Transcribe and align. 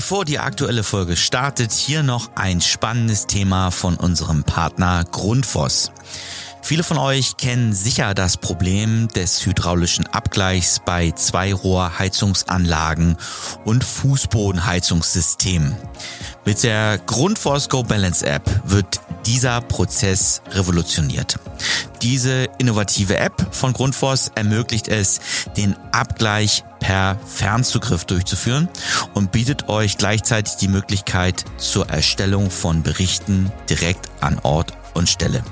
Bevor 0.00 0.24
die 0.24 0.38
aktuelle 0.38 0.82
Folge 0.82 1.14
startet, 1.14 1.72
hier 1.72 2.02
noch 2.02 2.30
ein 2.34 2.62
spannendes 2.62 3.26
Thema 3.26 3.70
von 3.70 3.96
unserem 3.96 4.44
Partner 4.44 5.04
Grundfos. 5.04 5.92
Viele 6.62 6.82
von 6.82 6.98
euch 6.98 7.36
kennen 7.36 7.72
sicher 7.72 8.14
das 8.14 8.36
Problem 8.36 9.08
des 9.08 9.44
hydraulischen 9.44 10.06
Abgleichs 10.06 10.80
bei 10.84 11.10
Zweirohrheizungsanlagen 11.10 13.16
und 13.64 13.82
Fußbodenheizungssystemen. 13.82 15.74
Mit 16.44 16.62
der 16.62 16.98
Grundforce 16.98 17.68
Go 17.68 17.82
Balance 17.82 18.26
App 18.26 18.42
wird 18.64 19.00
dieser 19.26 19.60
Prozess 19.60 20.42
revolutioniert. 20.52 21.38
Diese 22.02 22.48
innovative 22.58 23.16
App 23.16 23.54
von 23.54 23.72
Grundfos 23.72 24.30
ermöglicht 24.34 24.88
es, 24.88 25.20
den 25.56 25.76
Abgleich 25.92 26.64
per 26.78 27.18
Fernzugriff 27.26 28.06
durchzuführen 28.06 28.68
und 29.14 29.32
bietet 29.32 29.68
euch 29.68 29.98
gleichzeitig 29.98 30.56
die 30.56 30.68
Möglichkeit 30.68 31.44
zur 31.58 31.90
Erstellung 31.90 32.50
von 32.50 32.82
Berichten 32.82 33.52
direkt 33.68 34.08
an 34.20 34.38
Ort 34.42 34.72
und 34.94 35.08
Stelle. 35.08 35.42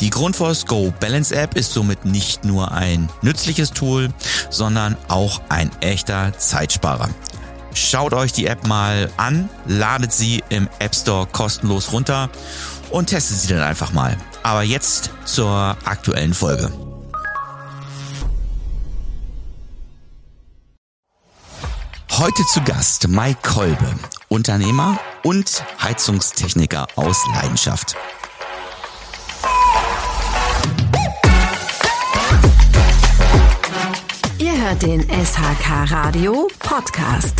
Die 0.00 0.10
Grundfos 0.10 0.66
Go 0.66 0.92
Balance 1.00 1.34
App 1.34 1.56
ist 1.56 1.72
somit 1.72 2.04
nicht 2.04 2.44
nur 2.44 2.72
ein 2.72 3.08
nützliches 3.22 3.72
Tool, 3.72 4.08
sondern 4.50 4.96
auch 5.08 5.40
ein 5.48 5.70
echter 5.80 6.36
Zeitsparer. 6.38 7.08
Schaut 7.74 8.12
euch 8.12 8.32
die 8.32 8.46
App 8.46 8.66
mal 8.66 9.10
an, 9.16 9.48
ladet 9.66 10.12
sie 10.12 10.42
im 10.48 10.68
App 10.78 10.94
Store 10.94 11.26
kostenlos 11.26 11.92
runter 11.92 12.28
und 12.90 13.06
testet 13.06 13.38
sie 13.38 13.48
dann 13.48 13.62
einfach 13.62 13.92
mal. 13.92 14.16
Aber 14.42 14.62
jetzt 14.62 15.10
zur 15.24 15.76
aktuellen 15.84 16.34
Folge. 16.34 16.72
Heute 22.18 22.44
zu 22.46 22.60
Gast 22.62 23.06
Mike 23.06 23.48
Kolbe, 23.48 23.94
Unternehmer 24.28 24.98
und 25.22 25.62
Heizungstechniker 25.80 26.88
aus 26.96 27.24
Leidenschaft. 27.32 27.94
Hört 34.78 34.82
den 34.82 35.02
SHK 35.02 35.90
Radio 35.90 36.48
Podcast. 36.58 37.34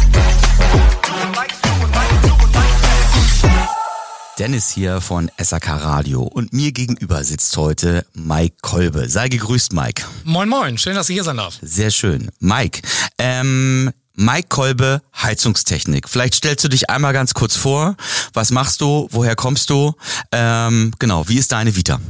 Dennis 4.38 4.70
hier 4.70 5.00
von 5.00 5.30
SAK 5.38 5.68
Radio 5.68 6.22
und 6.22 6.52
mir 6.52 6.72
gegenüber 6.72 7.24
sitzt 7.24 7.56
heute 7.56 8.06
Mike 8.14 8.56
Kolbe. 8.62 9.08
Sei 9.08 9.28
gegrüßt, 9.28 9.72
Mike. 9.72 10.04
Moin, 10.24 10.48
moin. 10.48 10.78
Schön, 10.78 10.94
dass 10.94 11.08
ich 11.08 11.14
hier 11.14 11.24
sein 11.24 11.36
darf. 11.36 11.58
Sehr 11.60 11.90
schön. 11.90 12.30
Mike, 12.40 12.82
ähm, 13.18 13.90
Mike 14.14 14.48
Kolbe, 14.48 15.02
Heizungstechnik. 15.20 16.08
Vielleicht 16.08 16.34
stellst 16.34 16.64
du 16.64 16.68
dich 16.68 16.90
einmal 16.90 17.12
ganz 17.12 17.34
kurz 17.34 17.56
vor. 17.56 17.96
Was 18.32 18.50
machst 18.50 18.80
du? 18.80 19.08
Woher 19.10 19.36
kommst 19.36 19.70
du? 19.70 19.94
Ähm, 20.32 20.92
genau, 20.98 21.28
wie 21.28 21.38
ist 21.38 21.52
deine 21.52 21.74
Vita? 21.76 22.00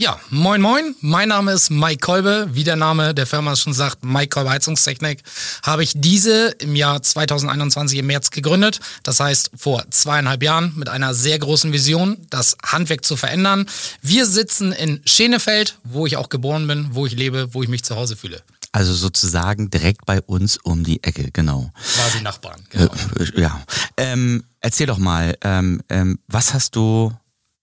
Ja, 0.00 0.18
moin 0.30 0.62
moin, 0.62 0.94
mein 1.02 1.28
Name 1.28 1.52
ist 1.52 1.68
Mike 1.68 1.98
Kolbe, 1.98 2.48
wie 2.52 2.64
der 2.64 2.76
Name 2.76 3.12
der 3.12 3.26
Firma 3.26 3.54
schon 3.54 3.74
sagt, 3.74 4.02
Mike 4.02 4.30
Kolbe 4.30 4.48
Heizungstechnik, 4.48 5.22
habe 5.62 5.82
ich 5.82 5.92
diese 5.94 6.52
im 6.52 6.74
Jahr 6.74 7.02
2021 7.02 7.98
im 7.98 8.06
März 8.06 8.30
gegründet, 8.30 8.80
das 9.02 9.20
heißt 9.20 9.50
vor 9.54 9.84
zweieinhalb 9.90 10.42
Jahren 10.42 10.72
mit 10.74 10.88
einer 10.88 11.12
sehr 11.12 11.38
großen 11.38 11.74
Vision, 11.74 12.16
das 12.30 12.56
Handwerk 12.64 13.04
zu 13.04 13.14
verändern. 13.14 13.66
Wir 14.00 14.24
sitzen 14.24 14.72
in 14.72 15.02
Schenefeld, 15.04 15.76
wo 15.84 16.06
ich 16.06 16.16
auch 16.16 16.30
geboren 16.30 16.66
bin, 16.66 16.88
wo 16.92 17.04
ich 17.04 17.12
lebe, 17.12 17.52
wo 17.52 17.62
ich 17.62 17.68
mich 17.68 17.84
zu 17.84 17.94
Hause 17.94 18.16
fühle. 18.16 18.40
Also 18.72 18.94
sozusagen 18.94 19.68
direkt 19.68 20.06
bei 20.06 20.22
uns 20.22 20.56
um 20.56 20.82
die 20.82 21.02
Ecke, 21.02 21.28
genau. 21.30 21.72
Quasi 21.96 22.22
Nachbarn, 22.22 22.62
genau. 22.70 22.90
Äh, 23.18 23.38
ja. 23.38 23.60
Ähm, 23.98 24.44
erzähl 24.60 24.86
doch 24.86 24.96
mal, 24.96 25.36
ähm, 25.42 25.82
ähm, 25.90 26.20
was 26.26 26.54
hast 26.54 26.74
du 26.74 27.12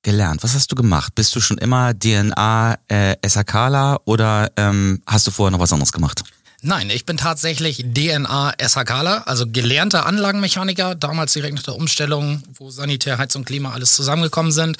gelernt? 0.07 0.41
Was 0.41 0.55
hast 0.55 0.71
du 0.71 0.75
gemacht? 0.75 1.15
Bist 1.15 1.35
du 1.35 1.41
schon 1.41 1.57
immer 1.57 1.93
DNA 1.93 2.77
äh, 2.87 3.15
SAKler 3.27 3.99
oder 4.05 4.49
ähm, 4.55 5.01
hast 5.05 5.27
du 5.27 5.31
vorher 5.31 5.51
noch 5.51 5.59
was 5.59 5.73
anderes 5.73 5.91
gemacht? 5.91 6.23
Nein, 6.63 6.89
ich 6.89 7.05
bin 7.05 7.17
tatsächlich 7.17 7.85
DNA 7.93 8.55
SHKler, 8.59 9.27
also 9.27 9.45
gelernter 9.45 10.07
Anlagenmechaniker, 10.07 10.95
damals 10.95 11.33
direkt 11.33 11.53
nach 11.53 11.61
der 11.61 11.75
Umstellung, 11.75 12.41
wo 12.55 12.71
Sanitär, 12.71 13.19
Heizung, 13.19 13.45
Klima 13.45 13.73
alles 13.73 13.93
zusammengekommen 13.93 14.51
sind. 14.51 14.75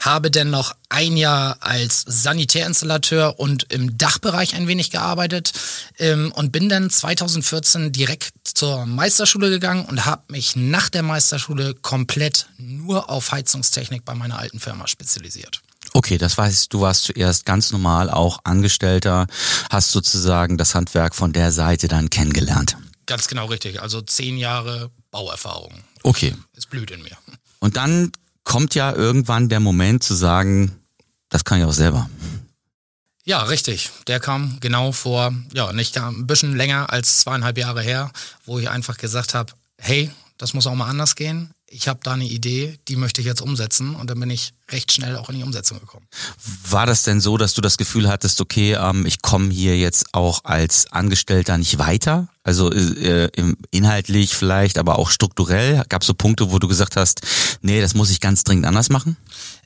Habe 0.00 0.32
dann 0.32 0.50
noch 0.50 0.74
ein 0.88 1.16
Jahr 1.16 1.58
als 1.60 2.04
Sanitärinstallateur 2.04 3.38
und 3.38 3.72
im 3.72 3.96
Dachbereich 3.96 4.56
ein 4.56 4.66
wenig 4.66 4.90
gearbeitet 4.90 5.52
ähm, 6.00 6.32
und 6.32 6.50
bin 6.50 6.68
dann 6.68 6.90
2014 6.90 7.92
direkt 7.92 8.32
zur 8.42 8.84
Meisterschule 8.86 9.50
gegangen 9.50 9.84
und 9.84 10.06
habe 10.06 10.24
mich 10.32 10.56
nach 10.56 10.88
der 10.88 11.04
Meisterschule 11.04 11.74
komplett 11.74 12.46
nur 12.58 13.08
auf 13.08 13.30
Heizungstechnik 13.30 14.04
bei 14.04 14.16
meiner 14.16 14.40
alten 14.40 14.58
Firma 14.58 14.88
spezialisiert. 14.88 15.62
Okay, 15.92 16.18
das 16.18 16.38
heißt, 16.38 16.72
du 16.72 16.80
warst 16.80 17.04
zuerst 17.04 17.44
ganz 17.44 17.72
normal 17.72 18.10
auch 18.10 18.40
Angestellter, 18.44 19.26
hast 19.70 19.90
sozusagen 19.90 20.56
das 20.56 20.74
Handwerk 20.74 21.14
von 21.14 21.32
der 21.32 21.52
Seite 21.52 21.88
dann 21.88 22.10
kennengelernt. 22.10 22.76
Ganz 23.06 23.26
genau 23.26 23.46
richtig. 23.46 23.82
Also 23.82 24.00
zehn 24.00 24.36
Jahre 24.36 24.90
Bauerfahrung. 25.10 25.72
Okay. 26.02 26.34
Es 26.56 26.66
blüht 26.66 26.90
in 26.90 27.02
mir. 27.02 27.16
Und 27.58 27.76
dann 27.76 28.12
kommt 28.44 28.74
ja 28.74 28.92
irgendwann 28.92 29.48
der 29.48 29.60
Moment 29.60 30.02
zu 30.02 30.14
sagen, 30.14 30.80
das 31.28 31.44
kann 31.44 31.58
ich 31.58 31.64
auch 31.64 31.72
selber. 31.72 32.08
Ja, 33.24 33.42
richtig. 33.42 33.90
Der 34.06 34.18
kam 34.18 34.58
genau 34.60 34.92
vor, 34.92 35.32
ja, 35.52 35.72
nicht 35.72 35.98
ein 35.98 36.26
bisschen 36.26 36.56
länger 36.56 36.90
als 36.90 37.20
zweieinhalb 37.20 37.58
Jahre 37.58 37.82
her, 37.82 38.10
wo 38.44 38.58
ich 38.58 38.70
einfach 38.70 38.96
gesagt 38.96 39.34
habe, 39.34 39.52
hey, 39.78 40.10
das 40.38 40.54
muss 40.54 40.66
auch 40.66 40.74
mal 40.74 40.88
anders 40.88 41.16
gehen. 41.16 41.50
Ich 41.72 41.86
habe 41.86 42.00
da 42.02 42.14
eine 42.14 42.24
Idee, 42.24 42.80
die 42.88 42.96
möchte 42.96 43.20
ich 43.20 43.28
jetzt 43.28 43.40
umsetzen 43.40 43.94
und 43.94 44.10
dann 44.10 44.18
bin 44.18 44.28
ich 44.28 44.54
recht 44.72 44.90
schnell 44.90 45.16
auch 45.16 45.28
in 45.28 45.36
die 45.36 45.44
Umsetzung 45.44 45.78
gekommen. 45.78 46.04
War 46.68 46.84
das 46.84 47.04
denn 47.04 47.20
so, 47.20 47.36
dass 47.36 47.54
du 47.54 47.60
das 47.60 47.78
Gefühl 47.78 48.08
hattest, 48.08 48.40
okay, 48.40 48.72
ähm, 48.72 49.06
ich 49.06 49.22
komme 49.22 49.52
hier 49.52 49.78
jetzt 49.78 50.06
auch 50.12 50.44
als 50.44 50.90
Angestellter 50.90 51.56
nicht 51.58 51.78
weiter? 51.78 52.26
Also 52.42 52.72
äh, 52.72 53.30
inhaltlich 53.70 54.34
vielleicht, 54.34 54.78
aber 54.78 54.98
auch 54.98 55.10
strukturell? 55.10 55.84
Gab 55.88 56.02
es 56.02 56.08
so 56.08 56.14
Punkte, 56.14 56.50
wo 56.50 56.58
du 56.58 56.66
gesagt 56.66 56.96
hast, 56.96 57.22
nee, 57.62 57.80
das 57.80 57.94
muss 57.94 58.10
ich 58.10 58.18
ganz 58.18 58.42
dringend 58.42 58.66
anders 58.66 58.88
machen? 58.88 59.16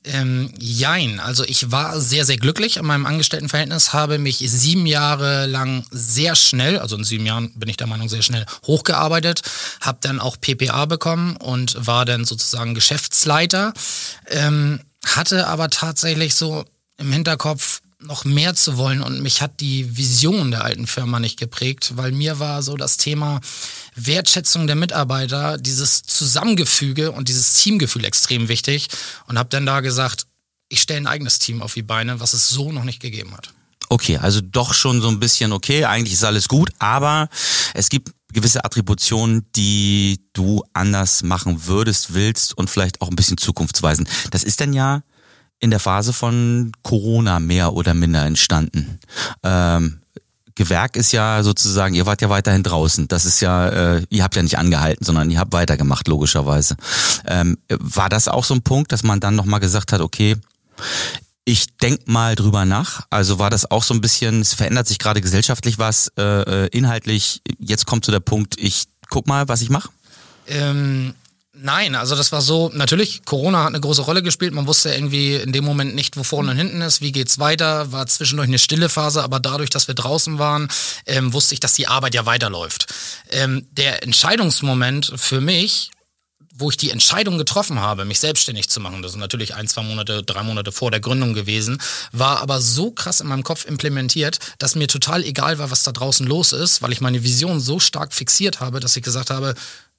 Ähm, 0.05 0.53
jein, 0.59 1.19
also 1.19 1.45
ich 1.45 1.71
war 1.71 1.99
sehr, 1.99 2.27
sehr 2.27 2.37
glücklich 2.37 2.77
in 2.77 2.85
meinem 2.85 3.07
Angestelltenverhältnis, 3.07 3.95
habe 3.95 4.19
mich 4.19 4.39
sieben 4.39 4.85
Jahre 4.87 5.47
lang 5.47 5.87
sehr 5.91 6.35
schnell, 6.37 6.79
also 6.79 6.97
in 6.97 7.05
sieben 7.05 7.25
Jahren 7.25 7.53
bin 7.55 7.71
ich 7.71 7.79
der 7.79 7.87
Meinung 7.87 8.11
sehr 8.11 8.21
schnell 8.21 8.45
hochgearbeitet, 8.67 9.43
habe 9.81 9.99
dann 10.03 10.21
auch 10.21 10.37
PPA 10.39 10.85
bekommen 10.85 11.37
und 11.37 11.87
war 11.87 12.05
dann 12.05 12.27
sozusagen 12.27 12.75
Geschäftsleiter. 12.75 13.73
Ähm, 14.29 14.81
hatte 15.07 15.47
aber 15.47 15.71
tatsächlich 15.71 16.35
so 16.35 16.65
im 16.99 17.13
Hinterkopf 17.13 17.81
noch 18.00 18.25
mehr 18.25 18.55
zu 18.55 18.77
wollen 18.77 19.03
und 19.03 19.22
mich 19.22 19.41
hat 19.41 19.60
die 19.60 19.97
Vision 19.97 20.50
der 20.50 20.65
alten 20.65 20.87
Firma 20.87 21.21
nicht 21.21 21.38
geprägt, 21.38 21.93
weil 21.97 22.12
mir 22.12 22.38
war 22.38 22.62
so 22.62 22.77
das 22.77 22.97
Thema 22.97 23.41
Wertschätzung 23.94 24.66
der 24.66 24.77
Mitarbeiter, 24.77 25.59
dieses 25.59 26.03
Zusammengefüge 26.03 27.12
und 27.12 27.28
dieses 27.28 27.55
Teamgefühl 27.55 28.05
extrem 28.05 28.49
wichtig 28.49 28.88
und 29.27 29.38
habe 29.38 29.49
dann 29.49 29.66
da 29.66 29.81
gesagt, 29.81 30.27
ich 30.69 30.81
stelle 30.81 31.00
ein 31.00 31.06
eigenes 31.06 31.38
Team 31.38 31.62
auf 31.62 31.75
die 31.75 31.82
Beine, 31.82 32.21
was 32.21 32.32
es 32.32 32.49
so 32.49 32.72
noch 32.72 32.84
nicht 32.84 33.00
gegeben 33.00 33.37
hat. 33.37 33.53
Okay, 33.88 34.16
also 34.16 34.41
doch 34.41 34.75
schon 34.75 35.00
so 35.00 35.09
ein 35.09 35.21
bisschen 35.21 35.53
okay, 35.53 35.84
eigentlich 35.84 36.15
ist 36.15 36.25
alles 36.25 36.49
gut, 36.49 36.71
aber 36.78 37.28
es 37.75 37.88
gibt 37.88 38.12
gewisse 38.32 38.65
Attributionen, 38.65 39.47
die 39.55 40.21
du 40.32 40.65
anders 40.72 41.22
machen 41.22 41.66
würdest, 41.66 42.15
willst 42.15 42.56
und 42.56 42.69
vielleicht 42.69 43.00
auch 43.00 43.09
ein 43.09 43.16
bisschen 43.16 43.38
zukunftsweisend. 43.38 44.09
Das 44.31 44.43
ist 44.43 44.61
denn 44.61 44.72
ja 44.72 45.03
in 45.65 45.71
der 45.71 45.81
Phase 45.81 46.13
von 46.13 46.73
Corona 46.83 47.41
mehr 47.41 47.73
oder 47.73 47.95
minder 47.95 48.25
entstanden. 48.27 49.01
Ähm, 49.43 50.01
Gewerk 50.57 50.97
ist 50.97 51.11
ja 51.13 51.43
sozusagen, 51.43 51.95
ihr 51.95 52.07
wart 52.07 52.23
ja 52.23 52.29
weiterhin 52.29 52.63
draußen. 52.63 53.09
Das 53.09 53.25
ist 53.25 53.41
ja, 53.41 53.69
äh, 53.97 54.03
ihr 54.11 54.23
habt 54.23 54.37
ja 54.37 54.43
nicht 54.43 54.59
angehalten, 54.59 55.05
sondern 55.05 55.31
ihr 55.31 55.41
habt 55.41 55.53
weitergemacht, 55.53 56.07
logischerweise. 56.07 56.77
Ähm, 57.27 57.56
war 57.71 58.09
das 58.09 58.29
auch 58.29 58.44
so 58.44 58.55
ein 58.55 58.62
Punkt, 58.62 58.93
dass 58.93 59.03
man 59.03 59.21
dann 59.21 59.35
nochmal 59.35 59.59
gesagt 59.59 59.93
hat, 59.93 60.00
okay, 60.00 60.37
ich 61.47 61.77
denk 61.79 62.06
mal 62.06 62.37
drüber 62.37 62.67
nach. 62.67 63.06
Also 63.09 63.38
war 63.38 63.50
das 63.50 63.71
auch 63.71 63.83
so 63.83 63.94
ein 63.94 64.03
bisschen, 64.03 64.43
es 64.43 64.53
verändert 64.53 64.87
sich 64.87 64.99
gerade 64.99 65.21
gesellschaftlich 65.21 65.79
was, 65.79 66.12
äh, 66.19 66.23
äh 66.23 66.69
inhaltlich, 66.69 67.41
jetzt 67.59 67.87
kommt 67.87 68.05
zu 68.05 68.11
der 68.11 68.21
Punkt, 68.21 68.55
ich 68.59 68.85
guck 69.09 69.27
mal, 69.27 69.49
was 69.49 69.62
ich 69.62 69.71
mache? 69.71 69.88
Ähm, 70.47 71.15
Nein, 71.56 71.95
also 71.95 72.17
das 72.17 72.33
war 72.33 72.43
so, 72.43 72.71
natürlich, 72.75 73.25
Corona 73.25 73.61
hat 73.61 73.69
eine 73.69 73.81
große 73.81 74.03
Rolle 74.03 74.25
gespielt. 74.25 74.53
Man 74.55 74.67
wusste 74.67 74.93
irgendwie 74.93 75.37
in 75.37 75.53
dem 75.53 75.65
Moment 75.65 75.95
nicht, 75.95 76.17
wo 76.17 76.25
vorne 76.25 76.51
und 76.51 76.56
hinten 76.56 76.83
ist, 76.83 77.01
wie 77.01 77.12
geht's 77.12 77.39
weiter, 77.39 77.93
war 77.93 78.06
zwischendurch 78.09 78.49
eine 78.49 78.59
stille 78.59 78.89
Phase, 78.89 79.23
aber 79.23 79.39
dadurch, 79.39 79.71
dass 79.71 79.87
wir 79.87 79.95
draußen 79.95 80.41
waren, 80.41 80.69
ähm, 81.06 81.33
wusste 81.33 81.55
ich, 81.55 81.61
dass 81.61 81.75
die 81.75 81.87
Arbeit 81.87 82.15
ja 82.15 82.27
weiterläuft. 82.27 82.93
Ähm, 83.31 83.69
der 83.71 84.03
Entscheidungsmoment 84.03 85.12
für 85.15 85.41
mich, 85.41 85.93
wo 86.56 86.71
ich 86.71 86.77
die 86.77 86.91
Entscheidung 86.91 87.39
getroffen 87.39 87.81
habe, 87.81 88.05
mich 88.05 88.21
selbstständig 88.21 88.69
zu 88.69 88.81
machen, 88.81 89.03
das 89.03 89.12
ist 89.12 89.19
natürlich 89.19 89.55
ein, 89.55 89.69
zwei 89.69 89.83
Monate, 89.83 90.23
drei 90.23 90.43
Monate 90.43 90.73
vor 90.73 90.91
der 90.91 91.00
Gründung 91.00 91.35
gewesen, 91.35 91.81
war 92.12 92.41
aber 92.43 92.61
so 92.61 92.91
krass 92.91 93.21
in 93.21 93.27
meinem 93.27 93.43
Kopf 93.43 93.65
implementiert, 93.65 94.39
dass 94.59 94.75
mir 94.75 94.87
total 94.87 95.25
egal 95.25 95.59
war, 95.59 95.71
was 95.71 95.83
da 95.83 95.93
draußen 95.93 96.27
los 96.27 96.53
ist, 96.53 96.83
weil 96.83 96.93
ich 96.93 97.00
meine 97.00 97.23
Vision 97.23 97.61
so 97.61 97.79
stark 97.81 98.12
fixiert 98.12 98.61
habe, 98.61 98.81
dass 98.81 98.97
ich 98.97 99.03
gesagt 99.03 99.31
habe, 99.31 99.55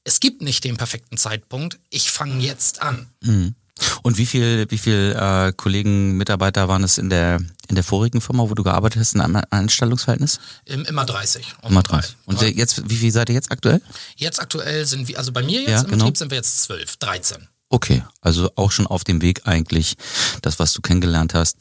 es 0.05 0.21
gibt 0.21 0.41
nicht 0.41 0.63
den 0.63 0.77
perfekten 0.77 1.17
Zeitpunkt, 1.17 1.79
ich 1.89 2.11
fange 2.11 2.41
jetzt 2.41 2.81
an. 2.81 3.07
Mhm. 3.21 3.55
Und 4.03 4.17
wie 4.17 4.25
viel, 4.25 4.67
wie 4.69 4.77
viel 4.77 5.13
äh, 5.19 5.51
Kollegen, 5.51 6.15
Mitarbeiter 6.15 6.69
waren 6.69 6.83
es 6.85 6.97
in 6.97 7.09
der 7.09 7.41
in 7.67 7.75
der 7.75 7.83
vorigen 7.83 8.21
Firma, 8.21 8.43
wo 8.49 8.53
du 8.53 8.63
gearbeitet 8.63 9.01
hast, 9.01 9.15
in 9.15 9.21
einem 9.21 9.41
Anstellungsverhältnis? 9.49 10.39
Immer 10.65 11.05
30. 11.05 11.55
Immer 11.67 11.81
30. 11.83 12.15
Und 12.25 12.41
jetzt, 12.41 12.89
wie 12.89 12.95
viel 12.95 13.11
seid 13.11 13.29
ihr 13.29 13.35
jetzt 13.35 13.51
aktuell? 13.51 13.81
Jetzt 14.15 14.39
aktuell 14.39 14.85
sind 14.85 15.07
wir, 15.07 15.17
also 15.17 15.31
bei 15.31 15.41
mir 15.41 15.61
jetzt 15.61 15.69
Ja, 15.69 15.81
im 15.81 15.87
genau. 15.87 16.05
Betrieb 16.05 16.17
sind 16.17 16.31
wir 16.31 16.37
jetzt 16.37 16.63
12, 16.63 16.97
13. 16.97 17.47
Okay, 17.69 18.03
also 18.21 18.51
auch 18.55 18.71
schon 18.71 18.85
auf 18.85 19.03
dem 19.03 19.21
Weg 19.21 19.41
eigentlich, 19.45 19.95
das, 20.43 20.59
was 20.59 20.73
du 20.73 20.81
kennengelernt 20.81 21.33
hast. 21.33 21.57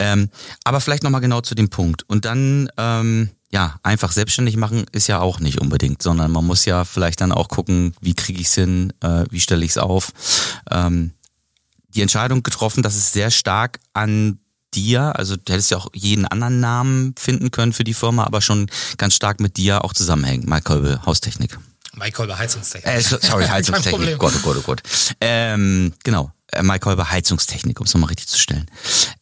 Ähm, 0.00 0.28
aber 0.64 0.80
vielleicht 0.80 1.04
nochmal 1.04 1.20
genau 1.20 1.40
zu 1.40 1.54
dem 1.54 1.70
Punkt. 1.70 2.02
Und 2.08 2.24
dann, 2.24 2.68
ähm, 2.76 3.30
ja, 3.54 3.78
einfach 3.84 4.10
selbstständig 4.10 4.56
machen 4.56 4.84
ist 4.90 5.06
ja 5.06 5.20
auch 5.20 5.38
nicht 5.38 5.60
unbedingt, 5.60 6.02
sondern 6.02 6.32
man 6.32 6.44
muss 6.44 6.64
ja 6.64 6.84
vielleicht 6.84 7.20
dann 7.20 7.30
auch 7.30 7.48
gucken, 7.48 7.94
wie 8.00 8.14
kriege 8.14 8.40
ich 8.40 8.48
es 8.48 8.54
hin, 8.54 8.92
äh, 9.00 9.24
wie 9.30 9.38
stelle 9.38 9.64
ich 9.64 9.70
es 9.70 9.78
auf. 9.78 10.10
Ähm, 10.72 11.12
die 11.90 12.02
Entscheidung 12.02 12.42
getroffen, 12.42 12.82
dass 12.82 12.96
es 12.96 13.12
sehr 13.12 13.30
stark 13.30 13.78
an 13.92 14.40
dir, 14.74 15.16
also 15.16 15.36
du 15.36 15.52
hättest 15.52 15.70
ja 15.70 15.76
auch 15.76 15.86
jeden 15.94 16.26
anderen 16.26 16.58
Namen 16.58 17.14
finden 17.16 17.52
können 17.52 17.72
für 17.72 17.84
die 17.84 17.94
Firma, 17.94 18.24
aber 18.24 18.40
schon 18.42 18.68
ganz 18.96 19.14
stark 19.14 19.38
mit 19.38 19.56
dir 19.56 19.84
auch 19.84 19.92
zusammenhängt. 19.94 20.48
Mike 20.48 20.64
Kolbe, 20.64 21.00
Haustechnik. 21.06 21.56
Mike 21.94 22.16
Kolber, 22.16 22.36
Heizungstechnik. 22.36 22.92
Äh, 22.92 23.00
so- 23.02 23.18
sorry, 23.20 23.44
Heizungstechnik. 23.48 24.18
Gott, 24.18 24.32
oh 24.36 24.40
Gott, 24.42 24.56
oh 24.58 24.62
Gott. 24.62 24.82
Ähm, 25.20 25.92
genau, 26.02 26.32
äh, 26.50 26.64
Mike 26.64 26.80
Kolber, 26.80 27.08
Heizungstechnik, 27.08 27.78
um 27.78 27.86
es 27.86 27.94
nochmal 27.94 28.08
richtig 28.08 28.26
zu 28.26 28.36
stellen. 28.40 28.68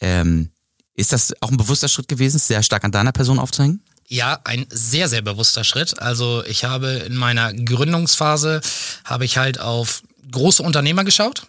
Ähm, 0.00 0.49
ist 0.94 1.12
das 1.12 1.34
auch 1.43 1.50
ein 1.50 1.58
bewusster 1.58 1.88
Schritt 1.88 2.08
gewesen, 2.08 2.38
sehr 2.38 2.62
stark 2.62 2.84
an 2.84 2.93
deiner 2.93 3.12
Person 3.12 3.38
aufzuhängen? 3.38 3.82
Ja, 4.12 4.38
ein 4.44 4.67
sehr, 4.69 5.09
sehr 5.09 5.23
bewusster 5.23 5.64
Schritt. 5.64 5.99
Also 5.99 6.44
ich 6.44 6.64
habe 6.64 6.88
in 7.06 7.17
meiner 7.17 7.55
Gründungsphase, 7.55 8.61
habe 9.05 9.25
ich 9.25 9.38
halt 9.38 9.59
auf 9.59 10.03
große 10.31 10.62
Unternehmer 10.62 11.05
geschaut 11.05 11.44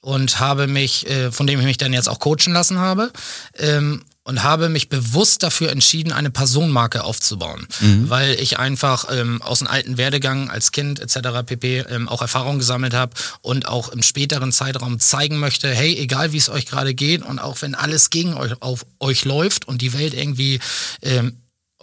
und 0.00 0.40
habe 0.40 0.66
mich, 0.66 1.06
äh, 1.10 1.30
von 1.30 1.46
dem 1.46 1.60
ich 1.60 1.66
mich 1.66 1.76
dann 1.76 1.92
jetzt 1.92 2.08
auch 2.08 2.18
coachen 2.18 2.54
lassen 2.54 2.78
habe, 2.78 3.12
ähm, 3.58 4.02
und 4.24 4.42
habe 4.42 4.70
mich 4.70 4.88
bewusst 4.88 5.42
dafür 5.42 5.70
entschieden, 5.70 6.10
eine 6.10 6.30
Personenmarke 6.30 7.04
aufzubauen, 7.04 7.68
weil 8.08 8.40
ich 8.40 8.58
einfach 8.58 9.06
ähm, 9.12 9.40
aus 9.42 9.58
dem 9.58 9.68
alten 9.68 9.98
Werdegang 9.98 10.50
als 10.50 10.72
Kind 10.72 10.98
etc. 10.98 11.44
pp. 11.44 11.84
Ähm, 11.90 12.08
auch 12.08 12.22
Erfahrung 12.22 12.58
gesammelt 12.58 12.94
habe 12.94 13.12
und 13.42 13.68
auch 13.68 13.90
im 13.90 14.02
späteren 14.02 14.52
Zeitraum 14.52 14.98
zeigen 15.00 15.38
möchte, 15.38 15.68
hey, 15.68 15.94
egal 15.96 16.32
wie 16.32 16.38
es 16.38 16.48
euch 16.48 16.64
gerade 16.64 16.94
geht 16.94 17.22
und 17.22 17.38
auch 17.38 17.60
wenn 17.60 17.74
alles 17.76 18.08
gegen 18.08 18.34
euch 18.34 18.60
auf 18.62 18.86
euch 19.00 19.24
läuft 19.26 19.68
und 19.68 19.80
die 19.80 19.92
Welt 19.92 20.14
irgendwie 20.14 20.60
ähm, 21.02 21.36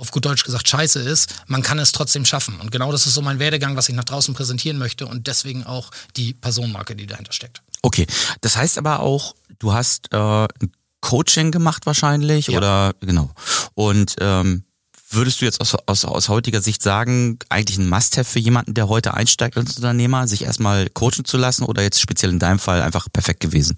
auf 0.04 0.12
gut 0.12 0.26
Deutsch 0.26 0.44
gesagt 0.44 0.68
scheiße 0.68 1.00
ist, 1.00 1.34
man 1.48 1.64
kann 1.64 1.80
es 1.80 1.94
trotzdem 1.94 2.26
schaffen. 2.26 2.60
Und 2.60 2.72
genau 2.72 2.92
das 2.92 3.08
ist 3.08 3.14
so 3.14 3.22
mein 3.22 3.40
Werdegang, 3.40 3.78
was 3.78 3.88
ich 3.88 3.96
nach 3.96 4.04
draußen 4.04 4.34
präsentieren 4.34 4.78
möchte 4.78 5.06
und 5.08 5.28
deswegen 5.28 5.64
auch 5.66 5.92
die 6.18 6.34
Personenmarke, 6.34 6.94
die 6.94 7.08
dahinter 7.08 7.32
steckt. 7.32 7.62
Okay, 7.82 8.06
das 8.42 8.58
heißt 8.58 8.78
aber 8.78 9.00
auch, 9.00 9.34
du 9.60 9.72
hast 9.72 10.12
äh, 10.12 10.18
ein 10.18 10.72
Coaching 11.00 11.52
gemacht 11.52 11.86
wahrscheinlich 11.86 12.48
Ja. 12.48 12.58
oder 12.58 12.94
genau. 13.00 13.32
Und 13.76 14.16
ähm, 14.20 14.66
würdest 15.10 15.40
du 15.40 15.46
jetzt 15.46 15.62
aus, 15.62 15.74
aus, 15.86 16.04
aus 16.04 16.28
heutiger 16.28 16.62
Sicht 16.62 16.82
sagen, 16.82 17.40
eigentlich 17.48 17.78
ein 17.78 17.88
Must-have 17.88 18.30
für 18.30 18.40
jemanden, 18.40 18.74
der 18.74 18.90
heute 18.90 19.14
einsteigt 19.14 19.56
als 19.56 19.78
Unternehmer, 19.78 20.28
sich 20.28 20.44
erstmal 20.44 20.90
coachen 20.90 21.24
zu 21.24 21.38
lassen 21.38 21.64
oder 21.64 21.82
jetzt 21.82 22.02
speziell 22.02 22.32
in 22.32 22.40
deinem 22.40 22.60
Fall 22.60 22.82
einfach 22.82 23.08
perfekt 23.12 23.40
gewesen? 23.40 23.78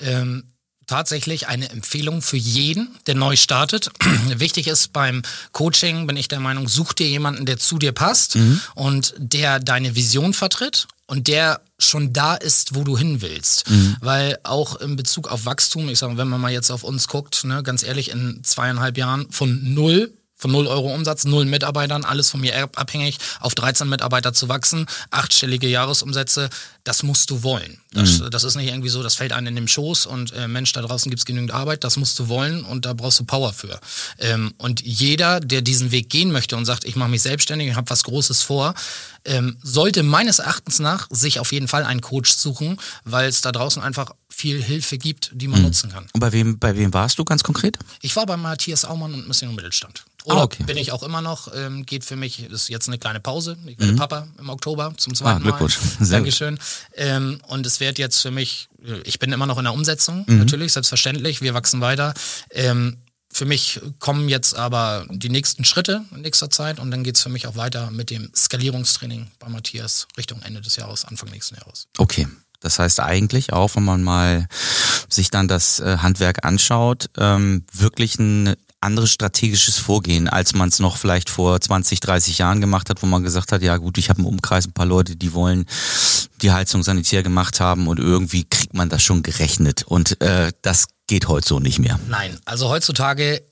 ähm, 0.00 0.44
tatsächlich 0.86 1.48
eine 1.48 1.70
Empfehlung 1.70 2.22
für 2.22 2.36
jeden, 2.36 2.88
der 3.06 3.14
neu 3.14 3.36
startet. 3.36 3.90
Wichtig 4.36 4.66
ist 4.66 4.92
beim 4.92 5.22
Coaching, 5.52 6.06
bin 6.06 6.16
ich 6.16 6.28
der 6.28 6.40
Meinung, 6.40 6.68
such 6.68 6.92
dir 6.92 7.08
jemanden, 7.08 7.46
der 7.46 7.58
zu 7.58 7.78
dir 7.78 7.92
passt 7.92 8.36
und 8.74 9.14
der 9.18 9.60
deine 9.60 9.94
Vision 9.94 10.34
vertritt 10.34 10.86
und 11.06 11.28
der 11.28 11.60
schon 11.78 12.12
da 12.12 12.34
ist, 12.34 12.74
wo 12.74 12.84
du 12.84 12.96
hin 12.96 13.20
willst. 13.20 13.64
Weil 14.00 14.38
auch 14.42 14.76
in 14.76 14.96
Bezug 14.96 15.28
auf 15.28 15.44
Wachstum, 15.44 15.88
ich 15.88 15.98
sage, 15.98 16.16
wenn 16.16 16.28
man 16.28 16.40
mal 16.40 16.52
jetzt 16.52 16.70
auf 16.70 16.84
uns 16.84 17.08
guckt, 17.08 17.44
ne, 17.44 17.62
ganz 17.62 17.82
ehrlich, 17.82 18.10
in 18.10 18.40
zweieinhalb 18.42 18.96
Jahren 18.96 19.30
von 19.30 19.74
null 19.74 20.12
von 20.44 20.50
0 20.52 20.66
Euro 20.66 20.92
Umsatz, 20.92 21.24
null 21.24 21.46
Mitarbeitern, 21.46 22.04
alles 22.04 22.28
von 22.28 22.38
mir 22.42 22.54
ab- 22.62 22.78
abhängig, 22.78 23.16
auf 23.40 23.54
13 23.54 23.88
Mitarbeiter 23.88 24.34
zu 24.34 24.46
wachsen, 24.50 24.84
achtstellige 25.10 25.66
Jahresumsätze, 25.68 26.50
das 26.84 27.02
musst 27.02 27.30
du 27.30 27.42
wollen. 27.42 27.78
Das, 27.92 28.20
das 28.28 28.44
ist 28.44 28.54
nicht 28.56 28.68
irgendwie 28.68 28.90
so, 28.90 29.02
das 29.02 29.14
fällt 29.14 29.32
einem 29.32 29.46
in 29.46 29.54
den 29.54 29.68
Schoß 29.68 30.04
und 30.04 30.34
äh, 30.34 30.46
Mensch, 30.46 30.70
da 30.74 30.82
draußen 30.82 31.08
gibt's 31.08 31.24
genügend 31.24 31.52
Arbeit, 31.52 31.82
das 31.82 31.96
musst 31.96 32.18
du 32.18 32.28
wollen 32.28 32.62
und 32.62 32.84
da 32.84 32.92
brauchst 32.92 33.20
du 33.20 33.24
Power 33.24 33.54
für. 33.54 33.80
Ähm, 34.18 34.52
und 34.58 34.82
jeder, 34.82 35.40
der 35.40 35.62
diesen 35.62 35.92
Weg 35.92 36.10
gehen 36.10 36.30
möchte 36.30 36.58
und 36.58 36.66
sagt, 36.66 36.84
ich 36.84 36.94
mache 36.94 37.08
mich 37.08 37.22
selbstständig, 37.22 37.68
ich 37.68 37.74
habe 37.76 37.88
was 37.88 38.02
Großes 38.04 38.42
vor, 38.42 38.74
ähm, 39.24 39.56
sollte 39.62 40.02
meines 40.02 40.40
Erachtens 40.40 40.78
nach 40.78 41.06
sich 41.08 41.38
auf 41.40 41.52
jeden 41.52 41.68
Fall 41.68 41.84
einen 41.84 42.02
Coach 42.02 42.34
suchen, 42.34 42.78
weil 43.04 43.30
es 43.30 43.40
da 43.40 43.50
draußen 43.50 43.82
einfach 43.82 44.10
viel 44.28 44.62
Hilfe 44.62 44.98
gibt, 44.98 45.30
die 45.32 45.46
man 45.48 45.62
nutzen 45.62 45.90
kann. 45.92 46.06
Und 46.12 46.20
bei 46.20 46.32
wem, 46.32 46.58
bei 46.58 46.76
wem 46.76 46.92
warst 46.92 47.18
du 47.18 47.24
ganz 47.24 47.42
konkret? 47.44 47.78
Ich 48.02 48.14
war 48.16 48.26
bei 48.26 48.36
Matthias 48.36 48.84
Aumann 48.84 49.14
und 49.14 49.26
Mission 49.28 49.54
Mittelstand. 49.54 50.04
Oder 50.24 50.40
Ah, 50.40 50.42
okay. 50.44 50.62
bin 50.64 50.76
ich 50.78 50.90
auch 50.90 51.02
immer 51.02 51.20
noch, 51.20 51.48
ähm, 51.54 51.84
geht 51.84 52.04
für 52.04 52.16
mich, 52.16 52.42
ist 52.50 52.68
jetzt 52.70 52.88
eine 52.88 52.98
kleine 52.98 53.20
Pause. 53.20 53.58
Ich 53.66 53.78
werde 53.78 53.94
Papa 53.94 54.26
im 54.38 54.48
Oktober 54.48 54.94
zum 54.96 55.14
zweiten 55.14 55.42
Mhm. 55.42 55.48
Ah, 55.48 55.50
Glückwunsch. 55.58 55.78
Mal. 55.78 55.84
Sehr 55.98 55.98
gut. 56.00 56.12
Dankeschön. 56.12 56.58
Ähm, 56.94 57.40
und 57.48 57.66
es 57.66 57.78
wird 57.80 57.98
jetzt 57.98 58.20
für 58.22 58.30
mich, 58.30 58.68
äh, 58.86 59.00
ich 59.04 59.18
bin 59.18 59.32
immer 59.32 59.46
noch 59.46 59.58
in 59.58 59.64
der 59.64 59.74
Umsetzung, 59.74 60.24
Mhm. 60.26 60.38
natürlich, 60.38 60.72
selbstverständlich, 60.72 61.42
wir 61.42 61.52
wachsen 61.54 61.80
weiter. 61.82 62.14
Ähm, 62.50 62.96
für 63.30 63.44
mich 63.44 63.80
kommen 63.98 64.28
jetzt 64.28 64.54
aber 64.54 65.06
die 65.10 65.28
nächsten 65.28 65.64
Schritte 65.64 66.04
in 66.14 66.22
nächster 66.22 66.48
Zeit 66.50 66.78
und 66.78 66.90
dann 66.92 67.02
geht's 67.04 67.20
für 67.22 67.28
mich 67.28 67.46
auch 67.48 67.56
weiter 67.56 67.90
mit 67.90 68.08
dem 68.10 68.30
Skalierungstraining 68.34 69.26
bei 69.40 69.48
Matthias 69.48 70.06
Richtung 70.16 70.40
Ende 70.42 70.60
des 70.60 70.76
Jahres, 70.76 71.04
Anfang 71.04 71.30
nächsten 71.30 71.56
Jahres. 71.56 71.88
Okay. 71.98 72.28
Das 72.60 72.78
heißt 72.78 73.00
eigentlich 73.00 73.52
auch, 73.52 73.76
wenn 73.76 73.84
man 73.84 74.02
mal 74.02 74.48
sich 75.10 75.30
dann 75.30 75.48
das 75.48 75.80
äh, 75.80 75.98
Handwerk 75.98 76.46
anschaut, 76.46 77.10
ähm, 77.18 77.64
wirklich 77.74 78.18
ein 78.18 78.54
anderes 78.84 79.10
strategisches 79.10 79.78
Vorgehen, 79.78 80.28
als 80.28 80.54
man 80.54 80.68
es 80.68 80.78
noch 80.78 80.96
vielleicht 80.96 81.30
vor 81.30 81.60
20, 81.60 82.00
30 82.00 82.38
Jahren 82.38 82.60
gemacht 82.60 82.90
hat, 82.90 83.02
wo 83.02 83.06
man 83.06 83.22
gesagt 83.22 83.52
hat, 83.52 83.62
ja 83.62 83.76
gut, 83.76 83.98
ich 83.98 84.10
habe 84.10 84.20
im 84.20 84.26
Umkreis 84.26 84.66
ein 84.66 84.72
paar 84.72 84.86
Leute, 84.86 85.16
die 85.16 85.32
wollen 85.32 85.66
die 86.42 86.52
Heizung 86.52 86.82
sanitär 86.82 87.22
gemacht 87.22 87.60
haben 87.60 87.88
und 87.88 87.98
irgendwie 87.98 88.44
kriegt 88.44 88.74
man 88.74 88.88
das 88.88 89.02
schon 89.02 89.22
gerechnet. 89.22 89.84
Und 89.84 90.20
äh, 90.20 90.52
das 90.62 90.86
geht 91.06 91.28
heute 91.28 91.46
so 91.46 91.60
nicht 91.60 91.78
mehr. 91.78 91.98
Nein, 92.08 92.38
also 92.46 92.68
heutzutage, 92.68 93.42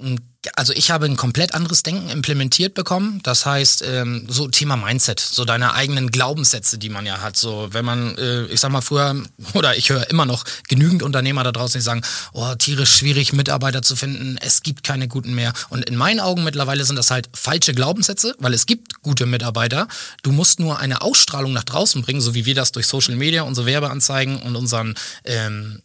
also 0.56 0.72
ich 0.72 0.90
habe 0.90 1.04
ein 1.04 1.16
komplett 1.16 1.54
anderes 1.54 1.82
Denken 1.82 2.08
implementiert 2.08 2.74
bekommen. 2.74 3.20
Das 3.22 3.44
heißt, 3.44 3.84
ähm, 3.86 4.26
so 4.28 4.48
Thema 4.48 4.76
Mindset, 4.76 5.20
so 5.20 5.44
deine 5.44 5.74
eigenen 5.74 6.10
Glaubenssätze, 6.10 6.78
die 6.78 6.88
man 6.88 7.04
ja 7.04 7.20
hat. 7.20 7.36
So, 7.36 7.68
wenn 7.72 7.84
man, 7.84 8.16
äh, 8.16 8.46
ich 8.46 8.60
sag 8.60 8.72
mal 8.72 8.80
früher, 8.80 9.22
oder 9.52 9.76
ich 9.76 9.90
höre 9.90 10.08
immer 10.08 10.24
noch 10.24 10.44
genügend 10.68 11.02
Unternehmer 11.02 11.44
da 11.44 11.52
draußen, 11.52 11.78
die 11.78 11.84
sagen, 11.84 12.02
oh, 12.32 12.54
tierisch 12.54 12.96
schwierig, 12.96 13.34
Mitarbeiter 13.34 13.82
zu 13.82 13.96
finden, 13.96 14.38
es 14.40 14.62
gibt 14.62 14.82
keine 14.82 15.06
guten 15.06 15.34
mehr. 15.34 15.52
Und 15.68 15.84
in 15.84 15.96
meinen 15.96 16.20
Augen 16.20 16.44
mittlerweile 16.44 16.84
sind 16.84 16.96
das 16.96 17.10
halt 17.10 17.28
falsche 17.34 17.74
Glaubenssätze, 17.74 18.34
weil 18.38 18.54
es 18.54 18.64
gibt 18.64 19.02
gute 19.02 19.26
Mitarbeiter. 19.26 19.88
Du 20.22 20.32
musst 20.32 20.58
nur 20.58 20.78
eine 20.78 21.02
Ausstrahlung 21.02 21.52
nach 21.52 21.64
draußen 21.64 22.00
bringen, 22.02 22.22
so 22.22 22.34
wie 22.34 22.46
wir 22.46 22.54
das 22.54 22.72
durch 22.72 22.86
Social 22.86 23.14
Media, 23.14 23.42
unsere 23.42 23.66
Werbeanzeigen 23.66 24.40
und 24.40 24.56
unseren 24.56 24.94
ähm, 25.24 25.82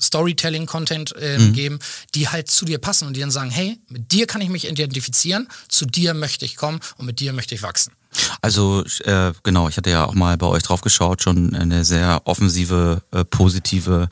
Storytelling-Content 0.00 1.14
ähm, 1.20 1.52
geben, 1.52 1.78
die 2.14 2.28
halt 2.28 2.50
zu 2.50 2.64
dir 2.64 2.78
passen 2.78 3.06
und 3.06 3.14
die 3.14 3.20
dann 3.20 3.30
sagen, 3.30 3.50
hey, 3.50 3.78
mit 3.88 4.12
dir 4.12 4.26
kann 4.26 4.40
ich 4.40 4.48
mich 4.48 4.68
identifizieren, 4.68 5.48
zu 5.68 5.86
dir 5.86 6.14
möchte 6.14 6.44
ich 6.44 6.56
kommen 6.56 6.80
und 6.96 7.06
mit 7.06 7.20
dir 7.20 7.32
möchte 7.32 7.54
ich 7.54 7.62
wachsen. 7.62 7.92
Also 8.40 8.84
äh, 9.04 9.32
genau, 9.42 9.68
ich 9.68 9.76
hatte 9.76 9.90
ja 9.90 10.06
auch 10.06 10.14
mal 10.14 10.36
bei 10.36 10.46
euch 10.46 10.62
drauf 10.62 10.80
geschaut, 10.80 11.22
schon 11.22 11.54
eine 11.54 11.84
sehr 11.84 12.22
offensive, 12.24 13.02
äh, 13.12 13.24
positive, 13.24 14.08